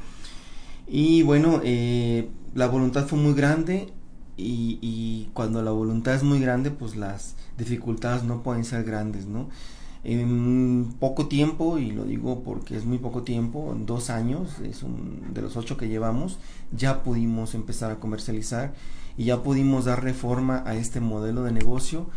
[0.88, 3.92] Y bueno, eh, la voluntad fue muy grande
[4.38, 9.50] y, cuando la voluntad es muy grande pues las dificultades no pueden ser grandes, ¿no?
[10.04, 14.84] En poco tiempo, y lo digo porque es muy poco tiempo, en dos años, es
[14.84, 16.40] un, de los ocho que llevamos,
[16.72, 18.74] ya pudimos empezar a comercializar
[19.18, 22.08] y ya pudimos dar reforma a este modelo de negocio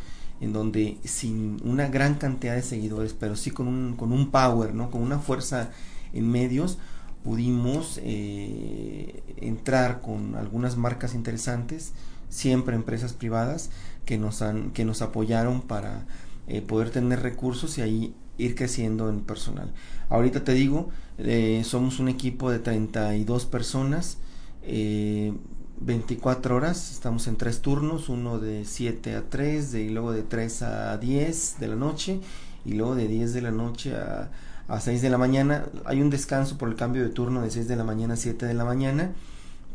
[0.41, 4.75] en donde sin una gran cantidad de seguidores, pero sí con un, con un power,
[4.75, 4.91] ¿no?
[4.91, 5.71] con una fuerza
[6.13, 6.79] en medios,
[7.25, 11.93] pudimos eh, entrar con algunas marcas interesantes,
[12.29, 13.71] siempre empresas privadas
[14.05, 16.07] que nos han, que nos apoyaron para
[16.47, 19.73] eh, poder tener recursos y ahí ir creciendo en personal.
[20.09, 24.19] Ahorita te digo, eh, somos un equipo de 32 personas,
[25.81, 30.23] 24 horas, estamos en tres turnos, uno de 7 a 3, de, y luego de
[30.23, 32.21] 3 a 10 de la noche,
[32.65, 34.31] y luego de 10 de la noche a,
[34.69, 35.67] a 6 de la mañana.
[35.85, 38.47] Hay un descanso por el cambio de turno de 6 de la mañana a 7
[38.47, 39.13] de la mañana,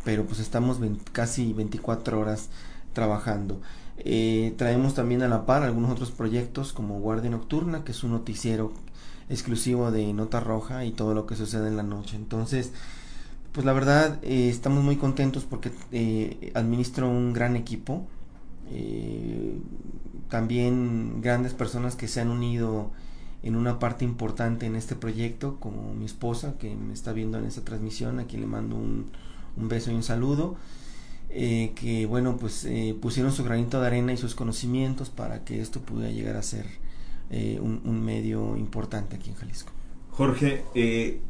[0.04, 2.50] pero pues estamos 20 casi 24 horas
[2.94, 3.62] trabajando.
[3.98, 8.12] Eh, traemos también a la par algunos otros proyectos como Guardia Nocturna, que es un
[8.12, 8.74] noticiero
[9.30, 12.16] exclusivo de Nota Roja y todo lo que sucede en la noche.
[12.16, 12.72] Entonces,
[13.52, 18.08] pues la verdad eh, estamos muy contentos porque eh, administro un gran equipo.
[18.72, 19.60] eh,
[20.30, 22.92] también grandes personas que se han unido
[23.44, 27.46] en una parte importante en este proyecto, como mi esposa que me está viendo en
[27.46, 29.12] esta transmisión, a quien le mando un,
[29.58, 30.58] un beso y un saludo.
[31.30, 35.62] eh, que bueno, pues eh, pusieron su granito de arena y sus conocimientos para que
[35.62, 36.66] esto pudiera llegar a ser
[37.30, 39.72] eh, un, un medio importante aquí en Jalisco.
[40.10, 41.22] Jorge, eh,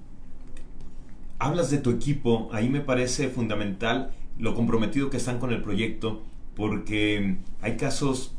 [1.41, 6.21] hablas de tu equipo, ahí me parece fundamental lo comprometido que están con el proyecto,
[6.55, 8.35] porque hay casos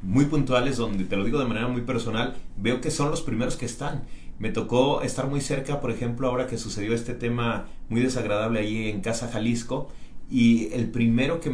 [0.00, 3.56] muy puntuales donde, te lo digo de manera muy personal, veo que son los primeros
[3.56, 4.04] que están.
[4.38, 8.88] Me tocó estar muy cerca, por ejemplo, ahora que sucedió este tema muy desagradable ahí
[8.88, 9.90] en Casa Jalisco,
[10.30, 11.50] y el primero que,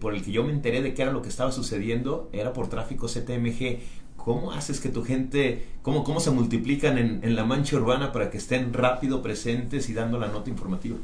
[0.00, 2.68] por el que yo me enteré de qué era lo que estaba sucediendo era por
[2.68, 3.80] tráfico CTMG.
[4.26, 8.28] ¿Cómo haces que tu gente, cómo, cómo se multiplican en, en la mancha urbana para
[8.28, 10.96] que estén rápido presentes y dando la nota informativa?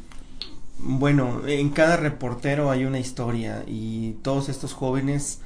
[0.80, 5.38] Bueno, en cada reportero hay una historia y todos estos jóvenes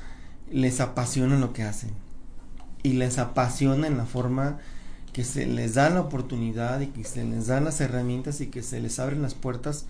[0.51, 1.91] les apasiona lo que hacen
[2.83, 4.57] y les apasiona en la forma
[5.12, 8.62] que se les da la oportunidad y que se les dan las herramientas y que
[8.62, 9.85] se les abren las puertas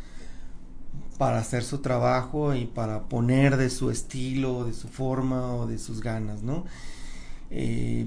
[1.18, 5.78] para hacer su trabajo y para poner de su estilo, de su forma o de
[5.78, 6.64] sus ganas, ¿no?
[7.50, 8.06] Eh,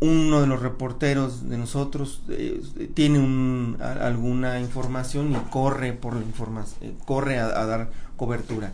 [0.00, 2.60] uno de los reporteros de nosotros eh,
[2.92, 8.72] tiene un, alguna información y corre por la información, corre a, a dar cobertura.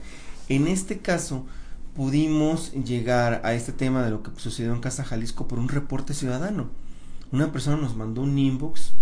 [0.48, 1.46] En este caso
[1.94, 6.14] pudimos llegar a este tema de lo que sucedió en Casa Jalisco por un reporte
[6.14, 6.68] ciudadano.
[7.32, 8.92] Una persona nos mandó un inbox,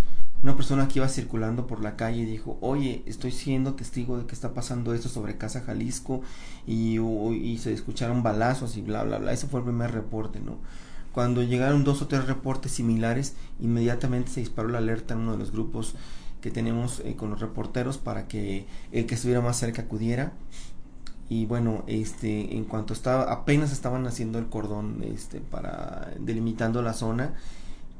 [0.42, 4.34] una persona que iba circulando por la calle dijo, oye, estoy siendo testigo de que
[4.34, 6.22] está pasando esto sobre Casa Jalisco
[6.66, 9.32] y se escucharon balazos y bla, bla, bla.
[9.32, 10.56] Ese fue el primer reporte, ¿no?
[11.12, 15.38] Cuando llegaron dos o tres reportes similares, inmediatamente se disparó la alerta en uno de
[15.38, 15.96] los grupos
[16.40, 20.32] que tenemos eh, con los reporteros para que el que estuviera más cerca acudiera.
[21.28, 26.94] Y bueno, este, en cuanto estaba, apenas estaban haciendo el cordón, este, para delimitando la
[26.94, 27.34] zona,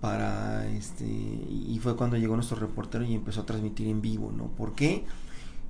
[0.01, 4.47] para, este, y fue cuando llegó nuestro reportero y empezó a transmitir en vivo, ¿no?
[4.47, 5.05] ¿Por qué?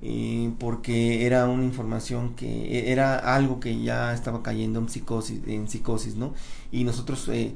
[0.01, 5.67] Eh, porque era una información que era algo que ya estaba cayendo en psicosis, en
[5.67, 6.33] psicosis, ¿no?
[6.71, 7.53] Y nosotros, eh,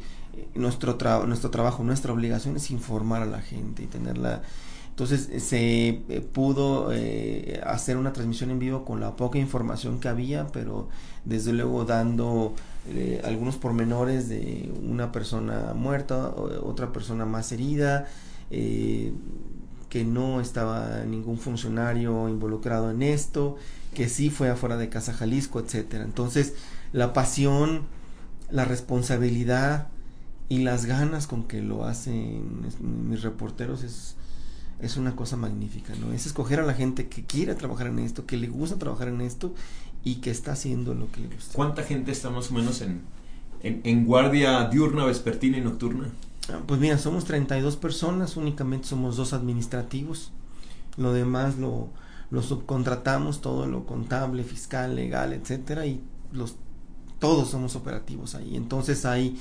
[0.55, 4.41] nuestro, tra nuestro trabajo, nuestra obligación es informar a la gente y tenerla.
[4.93, 9.99] Entonces eh, se eh, pudo eh, hacer una transmisión en vivo con la poca información
[9.99, 10.87] que había, pero
[11.25, 12.53] desde luego dando
[12.89, 18.07] eh, algunos pormenores de una persona muerta, otra persona más herida,
[18.51, 19.13] eh,
[19.89, 23.55] que no estaba ningún funcionario involucrado en esto,
[23.95, 26.03] que sí fue afuera de Casa Jalisco, etcétera.
[26.03, 26.53] Entonces,
[26.91, 27.83] la pasión,
[28.51, 29.87] la responsabilidad
[30.49, 32.67] y las ganas con que lo hacen
[33.09, 34.15] mis reporteros es,
[34.79, 36.11] es una cosa magnífica, ¿no?
[36.13, 39.21] Es escoger a la gente que quiere trabajar en esto, que le gusta trabajar en
[39.21, 39.53] esto
[40.03, 41.53] y que está haciendo lo que le gusta.
[41.53, 43.01] ¿Cuánta gente está más o menos en,
[43.61, 46.09] en, en guardia diurna, vespertina y nocturna?
[46.49, 50.31] Ah, Pues mira, somos 32 personas, únicamente somos dos administrativos.
[50.97, 51.89] Lo demás lo,
[52.29, 56.01] lo subcontratamos todo lo contable, fiscal, legal, etcétera y
[56.31, 56.55] los
[57.19, 58.55] todos somos operativos ahí.
[58.57, 59.39] Entonces hay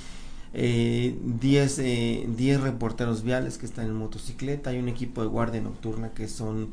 [0.53, 5.61] 10 eh, 10 eh, reporteros viales que están en motocicleta, hay un equipo de guardia
[5.61, 6.71] nocturna que son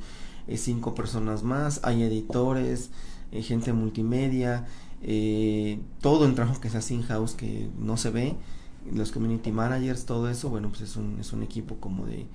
[0.47, 2.89] eh, cinco personas más, hay editores,
[3.31, 4.65] eh, gente multimedia,
[5.01, 8.35] eh, todo el trabajo que se hace in-house que no se ve,
[8.93, 12.25] los community managers, todo eso, bueno, pues es un, es un equipo como de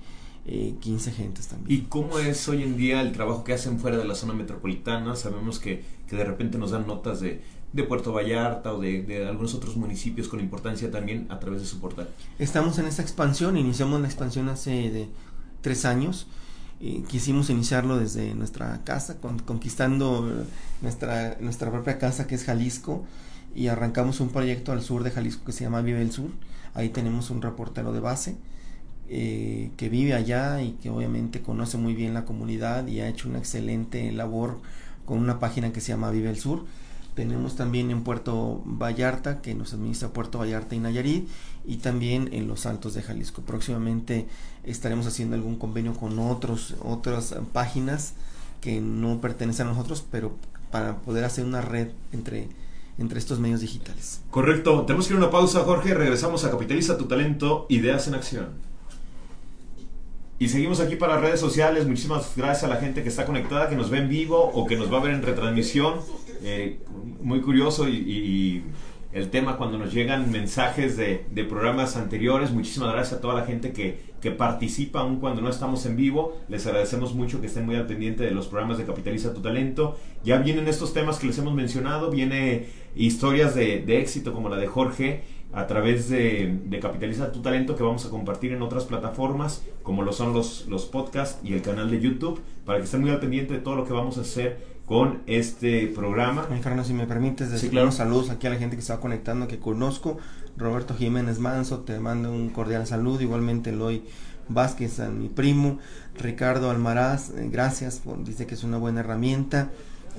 [0.45, 1.79] eh, 15 gentes también.
[1.79, 5.15] ¿Y cómo es hoy en día el trabajo que hacen fuera de la zona metropolitana?
[5.15, 7.41] Sabemos que, que de repente nos dan notas de,
[7.75, 11.79] de Puerto Vallarta o de, algunos otros municipios con importancia también a través de su
[11.79, 12.07] portal.
[12.39, 15.09] Estamos en esta expansión, iniciamos la expansión hace de
[15.59, 16.27] tres años.
[16.79, 20.45] Eh, quisimos iniciarlo desde nuestra casa, con, conquistando
[20.81, 23.03] nuestra, nuestra propia casa que es Jalisco
[23.53, 26.29] y arrancamos un proyecto al sur de Jalisco que se llama Vive el Sur.
[26.75, 28.37] Ahí tenemos un reportero de base
[29.09, 33.27] eh, que vive allá y que obviamente conoce muy bien la comunidad y ha hecho
[33.27, 34.61] una excelente labor
[35.05, 36.63] con una página que se llama Vive el Sur.
[37.15, 41.29] Tenemos también en Puerto Vallarta, que nos administra Puerto Vallarta y Nayarit,
[41.65, 43.41] y también en los Altos de Jalisco.
[43.41, 44.27] Próximamente
[44.65, 48.13] estaremos haciendo algún convenio con otros, otras páginas
[48.59, 50.33] que no pertenecen a nosotros, pero
[50.71, 52.49] para poder hacer una red entre,
[52.97, 54.19] entre estos medios digitales.
[54.29, 54.83] Correcto.
[54.85, 55.93] Tenemos que ir a una pausa, Jorge.
[55.93, 58.74] Regresamos a Capitaliza tu talento, ideas en acción.
[60.37, 61.87] Y seguimos aquí para redes sociales.
[61.87, 64.75] Muchísimas gracias a la gente que está conectada, que nos ve en vivo o que
[64.75, 65.99] nos va a ver en retransmisión.
[66.43, 66.79] Eh,
[67.21, 68.63] muy curioso y,
[69.13, 72.51] el tema cuando nos llegan mensajes de, programas anteriores.
[72.51, 76.37] Muchísimas gracias a toda la gente que, que, participa aun cuando no estamos en vivo.
[76.49, 79.97] Les agradecemos mucho que estén muy al pendiente de los programas de Capitaliza tu Talento.
[80.25, 82.11] Ya vienen estos temas que les hemos mencionado.
[82.11, 85.23] Viene historias de éxito como la de Jorge
[85.55, 90.03] a través de, de, Capitaliza tu Talento que vamos a compartir en otras plataformas como
[90.03, 93.19] lo son los, los podcasts y el canal de YouTube para que estén muy al
[93.19, 96.43] pendiente de todo lo que vamos a hacer con este programa.
[96.43, 97.87] Fernando, si me permites decir sí, claro.
[97.87, 100.17] unos saludos aquí a la gente que está conectando, que conozco.
[100.57, 103.21] Roberto Jiménez Manso, te mando un cordial saludo.
[103.21, 104.03] Igualmente Eloy
[104.47, 105.79] Vázquez, a mi primo.
[106.19, 109.71] Ricardo Almaraz, eh, gracias, por, dice que es una buena herramienta.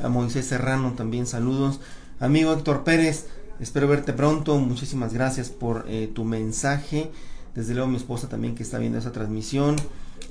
[0.02, 1.80] A Moisés Serrano también saludos.
[2.18, 3.28] Amigo Héctor Pérez,
[3.60, 4.58] espero verte pronto.
[4.58, 7.10] Muchísimas gracias por eh, tu mensaje.
[7.54, 9.76] Desde luego mi esposa también que está viendo esa transmisión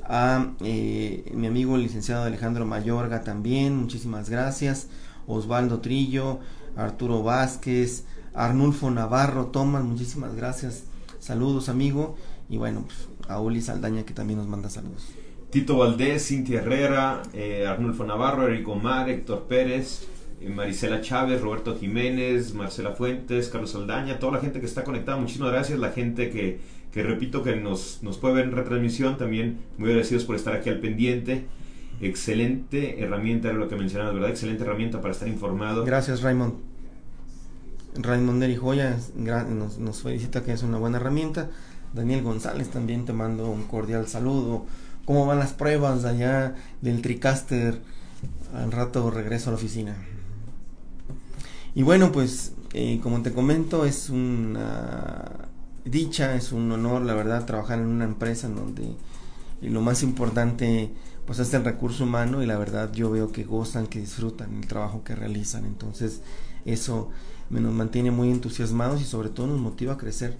[0.07, 4.87] a eh, mi amigo el licenciado Alejandro Mayorga también, muchísimas gracias,
[5.27, 6.39] Osvaldo Trillo,
[6.75, 10.83] Arturo Vázquez, Arnulfo Navarro, Tomás, muchísimas gracias,
[11.19, 12.17] saludos amigo,
[12.49, 15.07] y bueno, pues, a Uli Saldaña que también nos manda saludos.
[15.49, 20.07] Tito Valdés, Cintia Herrera, eh, Arnulfo Navarro, Eric Omar, Héctor Pérez,
[20.49, 25.51] Marisela Chávez, Roberto Jiménez, Marcela Fuentes, Carlos Saldaña, toda la gente que está conectada, muchísimas
[25.51, 26.59] gracias, la gente que
[26.95, 30.69] que repito que nos, nos puede ver en retransmisión, también muy agradecidos por estar aquí
[30.69, 31.45] al pendiente.
[31.99, 34.29] Excelente herramienta, era lo que mencionabas, ¿verdad?
[34.29, 35.83] Excelente herramienta para estar informado.
[35.83, 36.53] Gracias, Raymond.
[37.95, 41.49] Raymond Neri Joya nos, nos felicita que es una buena herramienta.
[41.93, 44.65] Daniel González también te mando un cordial saludo.
[45.03, 47.77] ¿Cómo van las pruebas allá del TriCaster?
[48.53, 49.97] Al rato regreso a la oficina.
[51.75, 55.49] Y bueno, pues eh, como te comento, es una
[55.83, 58.95] dicha, es un honor, la verdad, trabajar en una empresa en donde
[59.61, 60.91] lo más importante
[61.25, 64.67] pues es el recurso humano y la verdad yo veo que gozan, que disfrutan el
[64.67, 65.65] trabajo que realizan.
[65.65, 66.21] Entonces
[66.65, 67.09] eso
[67.49, 70.37] me nos mantiene muy entusiasmados y sobre todo nos motiva a crecer,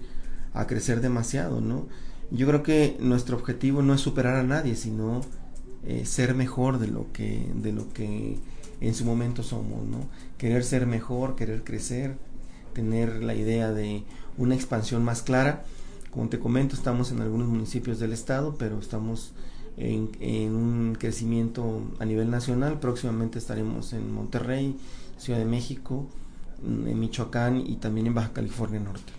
[0.54, 1.86] a crecer demasiado, ¿no?
[2.30, 5.20] Yo creo que nuestro objetivo no es superar a nadie, sino
[5.84, 8.38] eh, ser mejor de lo que de lo que
[8.80, 10.06] en su momento somos, ¿no?
[10.38, 12.16] Querer ser mejor, querer crecer,
[12.72, 14.02] tener la idea de
[14.36, 15.64] una expansión más clara.
[16.10, 19.32] Como te comento, estamos en algunos municipios del estado, pero estamos
[19.76, 22.78] en, un crecimiento a nivel nacional.
[22.80, 24.76] Próximamente estaremos en Monterrey,
[25.18, 26.06] Ciudad de México,
[26.64, 29.12] en Michoacán y también en Baja California Norte.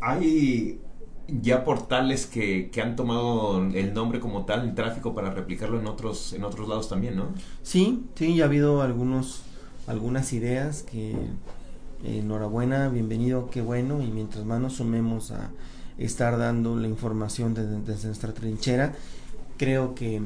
[0.00, 0.80] Hay
[1.28, 5.86] ya portales que, que, han tomado el nombre como tal, el tráfico, para replicarlo en
[5.86, 7.28] otros, en otros lados también, ¿no?
[7.62, 9.42] Sí, sí, ya ha habido algunos,
[9.86, 11.14] algunas ideas que
[12.04, 15.50] enhorabuena, bienvenido, qué bueno, y mientras más nos sumemos a
[15.98, 18.94] estar dando la información desde, desde nuestra trinchera,
[19.56, 20.20] creo que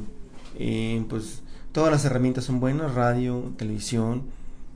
[0.58, 1.42] eh, pues
[1.72, 4.22] todas las herramientas son buenas, radio, televisión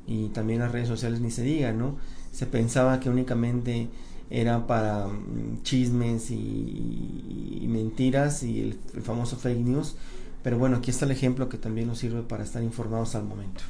[0.07, 1.97] y también las redes sociales ni se diga, ¿no?
[2.33, 3.89] Se pensaba que únicamente
[4.31, 9.97] era para um, chismes y, y, mentiras y el, el famoso fake news,
[10.43, 13.63] pero bueno, aquí está el ejemplo que también nos sirve para estar informados al momento.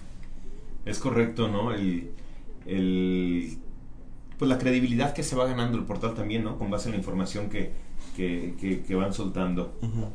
[0.84, 1.72] Es correcto, ¿no?
[1.72, 2.10] El,
[2.66, 3.58] el,
[4.38, 6.58] pues la credibilidad que se va ganando el portal también, ¿no?
[6.58, 7.72] Con base en la información que,
[8.16, 9.74] que, que, que van soltando.
[9.82, 10.08] Uh -huh.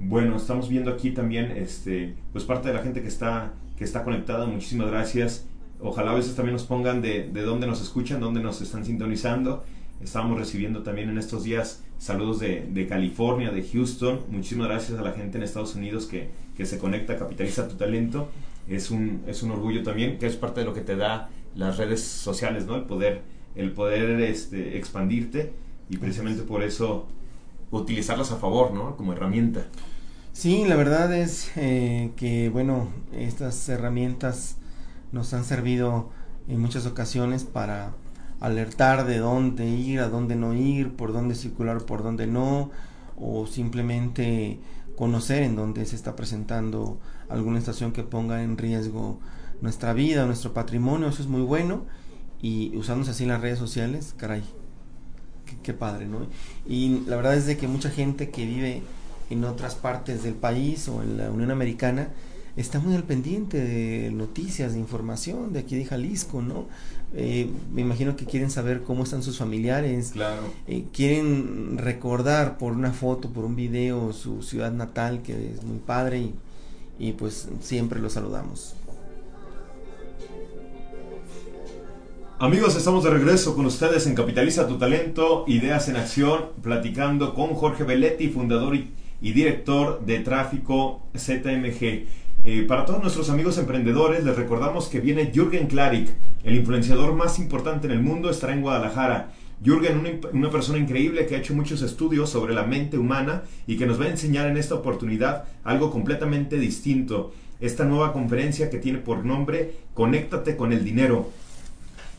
[0.00, 4.02] bueno, estamos viendo aquí también, este, pues parte de la gente que está, que está
[4.02, 5.46] conectada, muchísimas gracias.
[5.82, 9.64] Ojalá a veces también nos pongan de, de dónde nos escuchan, dónde nos están sintonizando.
[10.02, 14.20] Estamos recibiendo también en estos días saludos de, de, California, de Houston.
[14.28, 18.28] Muchísimas gracias a la gente en Estados Unidos que, que, se conecta, capitaliza tu talento.
[18.68, 21.78] Es un, es un orgullo también, que es parte de lo que te da las
[21.78, 22.76] redes sociales, ¿no?
[22.76, 23.22] El poder,
[23.54, 25.52] el poder este, expandirte
[25.88, 27.06] y precisamente por eso
[27.70, 28.96] utilizarlas a favor, ¿no?
[28.96, 29.66] Como herramienta.
[30.32, 34.56] Sí, la verdad es eh, que, bueno, estas herramientas
[35.12, 36.10] nos han servido
[36.48, 37.92] en muchas ocasiones para
[38.40, 42.70] alertar de dónde ir, a dónde no ir, por dónde circular, por dónde no,
[43.16, 44.58] o simplemente
[44.96, 46.98] conocer en dónde se está presentando
[47.28, 49.20] alguna estación que ponga en riesgo
[49.60, 51.84] nuestra vida, nuestro patrimonio, eso es muy bueno,
[52.40, 54.42] y usándose así las redes sociales, caray,
[55.46, 56.26] qué, qué padre, ¿no?
[56.66, 58.82] Y la verdad es de que mucha gente que vive
[59.30, 62.08] en otras partes del país o en la Unión Americana,
[62.56, 66.66] está muy al pendiente de noticias, de información de aquí de Jalisco, ¿no?
[67.14, 70.42] Eh, me imagino que quieren saber cómo están sus familiares, claro.
[70.66, 75.78] eh, quieren recordar por una foto, por un video su ciudad natal, que es muy
[75.78, 76.34] padre y,
[76.98, 78.74] y pues siempre los saludamos.
[82.38, 87.54] Amigos, estamos de regreso con ustedes en Capitaliza tu Talento, Ideas en Acción, platicando con
[87.54, 88.90] Jorge Belletti, fundador y,
[89.20, 92.06] y director de Tráfico ZMG.
[92.44, 96.08] Eh, para todos nuestros amigos emprendedores, les recordamos que viene Jürgen Klarik,
[96.42, 99.32] el influenciador más importante en el mundo, estará en Guadalajara.
[99.64, 103.76] Jürgen, una, una, persona increíble que ha hecho muchos estudios sobre la mente humana y
[103.76, 107.32] que nos va a enseñar en esta oportunidad algo completamente distinto.
[107.60, 111.30] Esta nueva conferencia que tiene por nombre Conéctate con el dinero.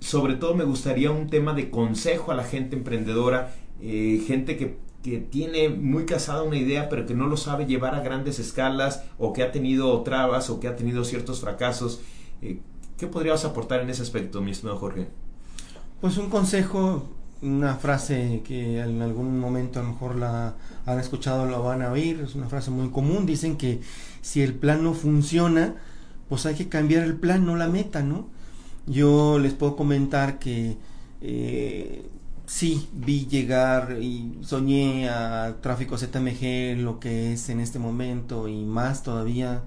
[0.00, 4.78] sobre todo me gustaría un tema de consejo a la gente emprendedora, eh, gente que,
[5.02, 9.04] que, tiene muy casada una idea pero que no lo sabe llevar a grandes escalas
[9.18, 12.00] o que ha tenido trabas o que ha tenido ciertos fracasos.
[12.42, 12.60] Eh,
[12.96, 15.08] ¿Qué podrías aportar en ese aspecto, mi estimado Jorge?
[16.00, 17.08] Pues un consejo,
[17.42, 20.54] una frase que en algún momento a lo mejor la
[20.86, 23.80] han escuchado, la van a oír, es una frase muy común, dicen que
[24.20, 25.76] si el plan no funciona,
[26.28, 28.28] pues hay que cambiar el plan, no la meta, ¿no?
[28.86, 30.76] Yo les puedo comentar que
[31.20, 32.08] eh,
[32.46, 38.64] sí vi llegar y soñé a tráfico ZMG lo que es en este momento y
[38.64, 39.62] más todavía,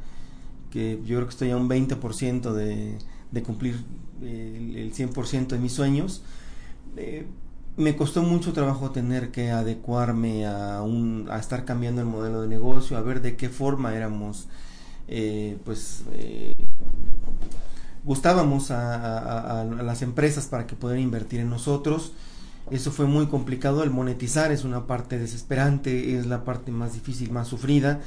[0.71, 2.97] que yo creo que estoy a un 20% de,
[3.31, 3.83] de cumplir
[4.21, 6.23] el, el 100% de mis sueños.
[6.97, 7.25] Eh,
[7.77, 12.47] me costó mucho trabajo tener que adecuarme a, un, a estar cambiando el modelo de
[12.47, 14.47] negocio, a ver de qué forma éramos,
[15.07, 16.53] eh, pues, eh,
[18.03, 22.13] gustábamos a, las empresas para que pudieran invertir en nosotros.
[22.71, 27.31] Eso fue muy complicado, el monetizar es una parte desesperante, es la parte más difícil,
[27.31, 27.99] más sufrida,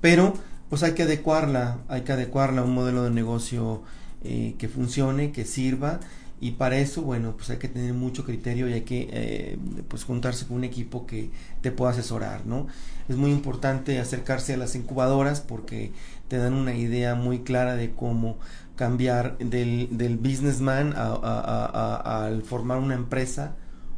[0.00, 0.34] pero
[0.68, 3.82] pues hay que adecuarla, hay que adecuarla a un modelo de negocio
[4.24, 6.00] eh, que funcione, que sirva
[6.42, 10.02] y para eso, bueno, pues hay que tener mucho criterio y hay que eh, pues
[10.02, 11.30] juntarse con un equipo que
[11.60, 12.66] te pueda asesorar, ¿no?
[13.08, 15.92] Es muy importante acercarse a las incubadoras porque
[16.26, 18.38] te dan una idea muy clara de cómo
[18.76, 23.54] cambiar del, del businessman al formar una empresa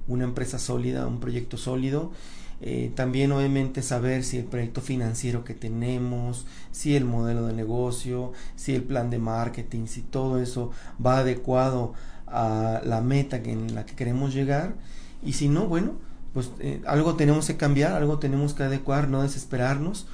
[0.07, 2.12] una empresa sólida, un proyecto sólido.
[2.61, 8.33] Eh, también obviamente saber si el proyecto financiero que tenemos, si el modelo de negocio,
[8.57, 10.70] si el plan de marketing, si todo eso
[11.05, 11.95] va adecuado
[12.27, 14.75] a la meta que, en la que queremos llegar.
[15.22, 15.95] Y si no, bueno,
[16.33, 20.07] pues eh, algo tenemos que cambiar, algo tenemos que adecuar, no desesperarnos,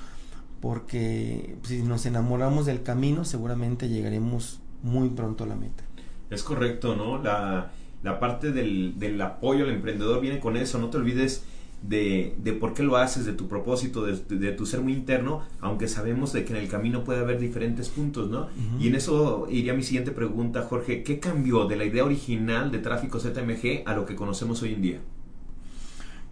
[0.61, 5.85] porque si nos enamoramos del camino, seguramente llegaremos muy pronto a la meta.
[6.31, 7.23] Es correcto, ¿no?
[7.23, 11.45] La, la parte del, del apoyo al emprendedor viene con eso, no te olvides
[11.83, 15.43] de, de por qué lo haces, de tu propósito, de, de, tu ser muy interno,
[15.61, 18.49] aunque sabemos de que en el camino puede haber diferentes puntos, ¿no?
[18.79, 22.79] Y en eso iría mi siguiente pregunta, Jorge, ¿qué cambió de la idea original de
[22.79, 24.99] Tráfico ZMG a lo que conocemos hoy en día?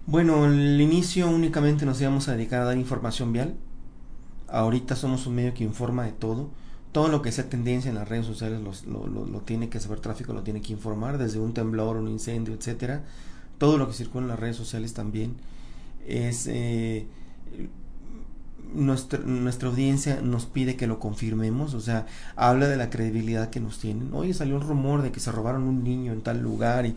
[0.06, 3.56] Bueno, al inicio únicamente nos íbamos a dedicar a dar información vial.
[4.48, 6.48] Ahorita somos un medio que informa de todo.
[6.92, 10.42] Todo lo que sea tendencia en las redes sociales lo, tiene que saber tráfico, lo
[10.42, 13.02] tiene que informar, desde un temblor, un incendio, etcétera
[13.58, 15.34] todo lo que circula en las redes sociales también
[16.06, 17.06] es eh,
[18.72, 23.60] nuestra, nuestra audiencia nos pide que lo confirmemos, o sea, habla de la credibilidad que
[23.60, 24.14] nos tienen.
[24.14, 26.94] Oye, salió un rumor de que se robaron un niño en tal lugar y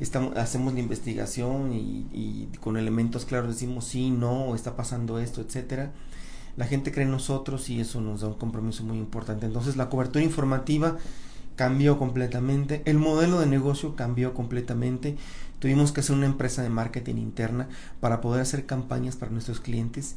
[0.00, 5.40] estamos, hacemos la investigación y, y con elementos claros decimos sí, no, está pasando esto,
[5.40, 5.90] etcétera.
[6.56, 9.46] La gente cree en nosotros y eso nos da un compromiso muy importante.
[9.46, 10.96] Entonces, la cobertura informativa
[11.54, 15.16] cambió completamente, el modelo de negocio cambió completamente
[15.58, 17.68] Tuvimos que hacer una empresa de marketing interna
[18.00, 20.16] para poder hacer campañas para nuestros clientes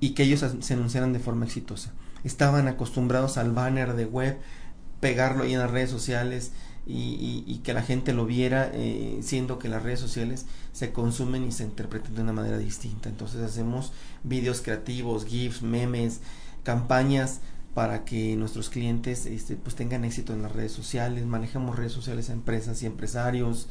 [0.00, 1.92] y que ellos se anunciaran de forma exitosa.
[2.24, 4.36] Estaban acostumbrados al banner de web,
[5.00, 6.52] pegarlo ahí en las redes sociales
[6.86, 11.52] y, que la gente lo viera, eh, siendo que las redes sociales se consumen y
[11.52, 13.08] se interpretan de una manera distinta.
[13.08, 16.20] Entonces hacemos vídeos creativos, GIFs, memes,
[16.62, 17.40] campañas
[17.74, 22.30] para que nuestros clientes este, pues tengan éxito en las redes sociales, manejamos redes sociales
[22.30, 23.68] a empresas y empresarios,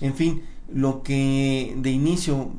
[0.00, 0.42] en fin,
[0.72, 2.50] lo que de inicio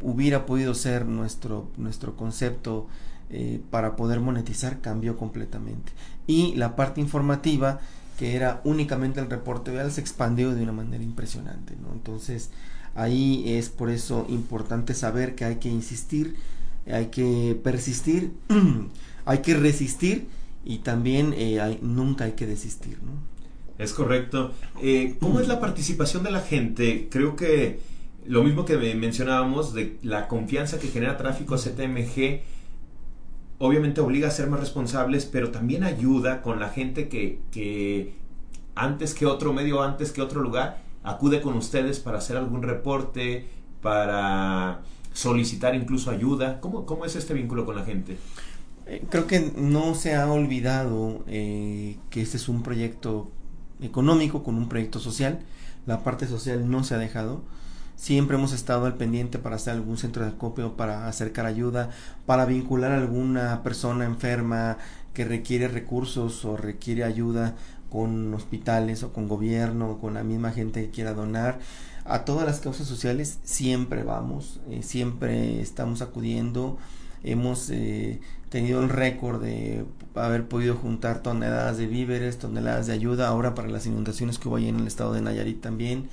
[0.00, 2.86] hubiera podido ser nuestro, nuestro concepto
[3.28, 5.92] eh, para poder monetizar cambió completamente.
[6.26, 7.80] Y la parte informativa,
[8.18, 11.74] que era únicamente el reporte vial, se expandió de una manera impresionante.
[11.80, 11.92] ¿no?
[11.92, 12.50] Entonces,
[12.94, 16.36] ahí es por eso importante saber que hay que insistir,
[16.90, 18.32] hay que persistir,
[19.24, 20.26] hay que resistir
[20.64, 22.98] y también eh, hay, nunca hay que desistir.
[23.02, 23.12] ¿no?
[23.78, 24.52] Es correcto.
[24.82, 27.08] Eh, ¿Cómo es la participación de la gente?
[27.10, 27.80] Creo que
[28.26, 32.40] lo mismo que mencionábamos de la confianza que genera tráfico ZMG,
[33.58, 38.14] obviamente obliga a ser más responsables, pero también ayuda con la gente que, que
[38.74, 43.46] antes que otro medio, antes que otro lugar, acude con ustedes para hacer algún reporte,
[43.80, 44.80] para
[45.12, 46.60] solicitar incluso ayuda.
[46.60, 48.18] ¿Cómo, cómo es este vínculo con la gente?
[48.86, 53.30] Eh, creo que no se ha olvidado eh, que este es un proyecto
[53.80, 55.40] económico, con un proyecto social.
[55.86, 57.42] La parte social no se ha dejado.
[57.96, 61.90] Siempre hemos estado al pendiente para hacer algún centro de acopio, para acercar ayuda,
[62.26, 64.76] para vincular a alguna persona enferma
[65.14, 67.56] que requiere recursos o requiere ayuda
[67.90, 71.58] con hospitales o con gobierno o con la misma gente que quiera donar.
[72.04, 76.76] A todas las causas sociales siempre vamos, eh, siempre estamos acudiendo.
[77.24, 78.20] Hemos eh,
[78.50, 83.68] tenido el récord de haber podido juntar toneladas de víveres, toneladas de ayuda, ahora para
[83.68, 86.08] las inundaciones que hubo en el estado de Nayarit también.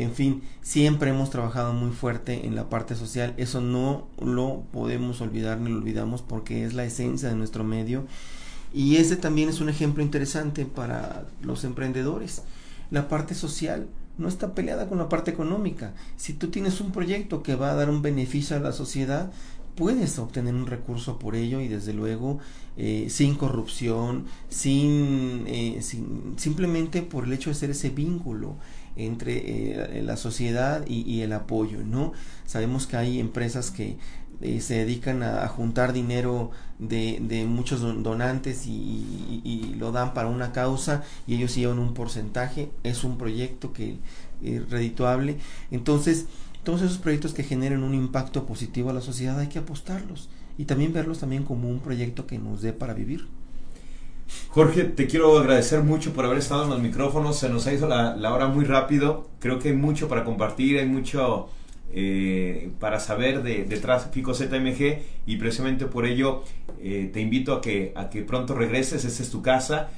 [0.00, 5.20] En fin, siempre hemos trabajado muy fuerte en la parte social, eso no lo podemos
[5.20, 8.06] olvidar ni lo olvidamos porque es la esencia de nuestro medio
[8.72, 12.44] y ese también es un ejemplo interesante para los emprendedores.
[12.90, 15.92] La parte social no está peleada con la parte económica.
[16.16, 19.30] Si tú tienes un proyecto que va a dar un beneficio a la sociedad,
[19.74, 22.38] puedes obtener un recurso por ello y desde luego
[22.76, 28.56] eh, sin corrupción, sin, eh, sin, simplemente por el hecho de ser ese vínculo
[28.96, 32.12] entre eh, la sociedad y, y, el apoyo, ¿no?
[32.46, 33.96] Sabemos que hay empresas que
[34.40, 40.28] eh, se dedican a, juntar dinero de, de muchos donantes y, y, lo dan para
[40.28, 43.98] una causa y ellos llevan un porcentaje, es un proyecto que
[44.42, 45.36] es redituable,
[45.70, 46.26] entonces
[46.64, 50.64] todos esos proyectos que generen un impacto positivo a la sociedad hay que apostarlos y
[50.64, 53.28] también verlos también como un proyecto que nos dé para vivir.
[54.48, 57.38] Jorge, te quiero agradecer mucho por haber estado en los micrófonos.
[57.38, 59.28] Se nos ha ido la, la hora muy rápido.
[59.38, 61.48] Creo que hay mucho para compartir, hay mucho
[61.92, 66.44] eh, para saber de, de, tráfico ZMG y precisamente por ello
[66.80, 69.04] eh, te invito a que, a que pronto regreses.
[69.04, 69.90] Esta es tu casa.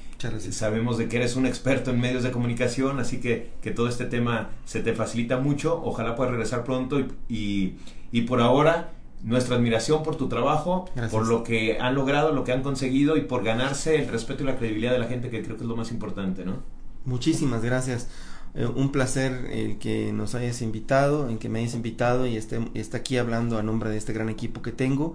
[0.51, 4.05] Sabemos de que eres un experto en medios de comunicación, así que, que todo este
[4.05, 5.83] tema se te facilita mucho.
[5.83, 7.75] Ojalá puedas regresar pronto y, y,
[8.13, 8.93] y por ahora
[9.23, 11.13] nuestra admiración por tu trabajo, Gracias.
[11.13, 14.47] por lo que han logrado, lo que han conseguido y por ganarse el respeto y
[14.47, 16.57] la credibilidad de la gente, que creo que es lo más importante, ¿no?
[17.05, 18.09] Muchísimas gracias
[18.55, 22.61] eh, un placer el que nos hayas invitado, en que me hayas invitado y esté,
[22.75, 25.15] está aquí hablando a nombre de este gran equipo que tengo.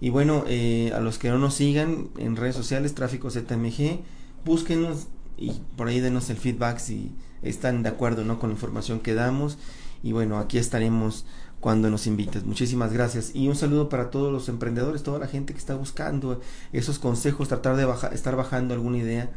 [0.00, 4.00] Y bueno, eh, a los que no nos sigan en redes sociales, Tráfico ZMG,
[4.44, 5.06] búsquenos
[5.38, 8.38] y por ahí denos el feedback si están de acuerdo ¿no?
[8.38, 9.56] con la información que damos.
[10.02, 11.24] Y bueno, aquí estaremos
[11.60, 12.44] cuando nos invites.
[12.44, 13.32] Muchísimas gracias.
[13.34, 16.40] Y un saludo para todos los emprendedores, toda la gente que está buscando
[16.72, 19.30] esos consejos, tratar de baja, estar bajando alguna idea.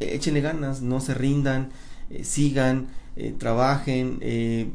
[0.00, 1.70] Échenle ganas, no se rindan,
[2.10, 4.70] eh, sigan, eh, trabajen, eh,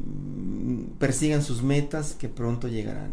[0.98, 3.12] persigan sus metas que pronto llegarán.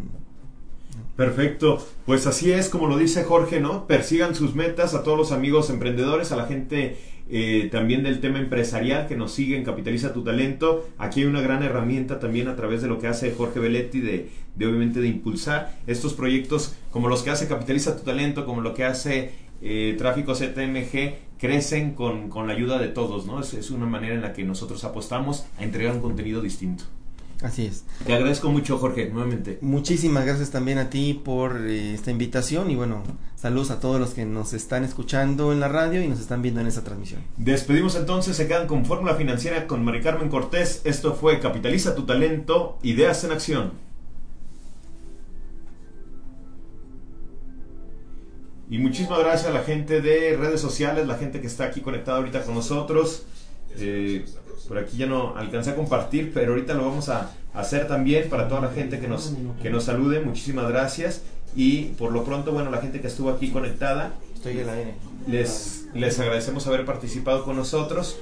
[1.16, 3.88] Perfecto, pues así es como lo dice Jorge, ¿no?
[3.88, 6.97] Persigan sus metas a todos los amigos emprendedores, a la gente
[7.34, 10.90] eh, también del tema empresarial que nos siguen, Capitaliza tu Talento.
[10.98, 14.28] Aquí hay una gran herramienta también a través de lo que hace Jorge Belletti de,
[14.58, 18.84] obviamente de impulsar estos proyectos como los que hace Capitaliza tu Talento, como lo que
[18.84, 23.40] hace eh, Tráfico ZMG, crecen con, con, la ayuda de todos, ¿no?
[23.40, 26.84] Es, es una manera en la que nosotros apostamos a entregar un contenido distinto.
[27.42, 27.84] Así es.
[28.06, 29.58] Te agradezco mucho, Jorge, nuevamente.
[29.62, 33.02] Muchísimas gracias también a ti por eh, esta invitación y bueno,
[33.36, 36.62] saludos a todos los que nos están escuchando en la radio y nos están viendo
[36.62, 37.22] en esta transmisión.
[37.38, 40.82] Despedimos entonces, se quedan con Fórmula Financiera con Mari Carmen Cortés.
[40.84, 43.72] Esto fue Capitaliza tu talento, ideas en acción.
[48.70, 52.20] Y muchísimas gracias a la gente de redes sociales, la gente que está aquí conectada
[52.20, 53.26] ahorita con nosotros.
[53.78, 54.26] Eh,
[54.67, 58.47] por aquí ya no alcancé a compartir, pero ahorita lo vamos a hacer también para
[58.47, 60.22] toda la gente que nos, que nos salude.
[60.22, 61.24] Muchísimas gracias.
[61.55, 64.13] Y por lo pronto, bueno, la gente que estuvo aquí conectada,
[64.43, 64.95] Estoy en
[65.28, 68.17] les, les agradecemos haber participado con nosotros.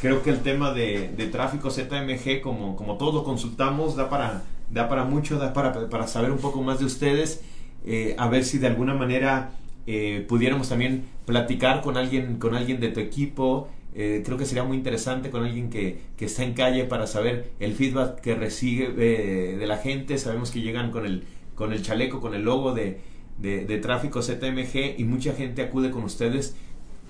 [0.00, 4.44] Creo que el tema de, de tráfico ZMG, como, como todos lo consultamos, da para,
[4.70, 7.40] da para mucho, da para, para saber un poco más de ustedes,
[7.84, 9.50] eh, a ver si de alguna manera
[9.88, 14.64] eh, pudiéramos también platicar con alguien, con alguien de tu equipo, eh, creo que sería
[14.64, 18.92] muy interesante con alguien que, que, está en calle para saber el feedback que recibe
[18.98, 20.18] eh, de la gente.
[20.18, 21.24] Sabemos que llegan con el,
[21.54, 23.00] con el chaleco, con el logo de,
[23.38, 26.56] de, de, tráfico ZMG y mucha gente acude con ustedes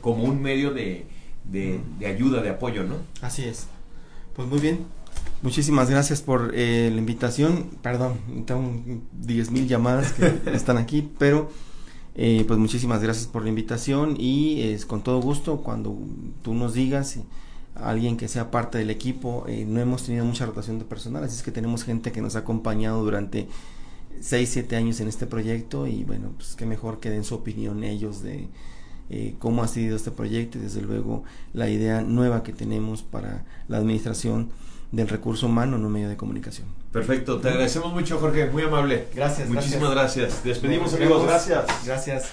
[0.03, 1.07] como un medio de,
[1.45, 2.97] de, de ayuda, de apoyo, ¿no?
[3.23, 3.67] Así es.
[4.37, 4.81] Pues muy bien.
[5.43, 7.71] Muchísimas gracias por eh, la invitación.
[7.83, 8.83] Perdón, tengo
[9.13, 11.51] 10 mil llamadas que están aquí, pero
[12.15, 15.97] eh, pues muchísimas gracias por la invitación y es con todo gusto cuando
[16.43, 17.19] tú nos digas
[17.75, 21.25] a alguien que sea parte del equipo eh, no hemos tenido mucha rotación de personal
[21.25, 23.49] así es que tenemos gente que nos ha acompañado durante
[24.21, 27.83] 6, 7 años en este proyecto y bueno pues qué mejor que den su opinión
[27.83, 28.49] ellos de
[29.11, 33.45] eh, cómo ha sido este proyecto y desde luego la idea nueva que tenemos para
[33.69, 34.51] la administración
[34.93, 36.84] del recurso humano en un medio de comunicación.
[36.95, 39.09] Perfecto, te agradecemos mucho Jorge, muy amable.
[39.13, 39.49] Gracias.
[39.49, 40.27] Muchísimas gracias.
[40.27, 40.45] gracias.
[40.45, 41.67] Despedimos amigos, gracias.
[41.85, 42.23] Gracias.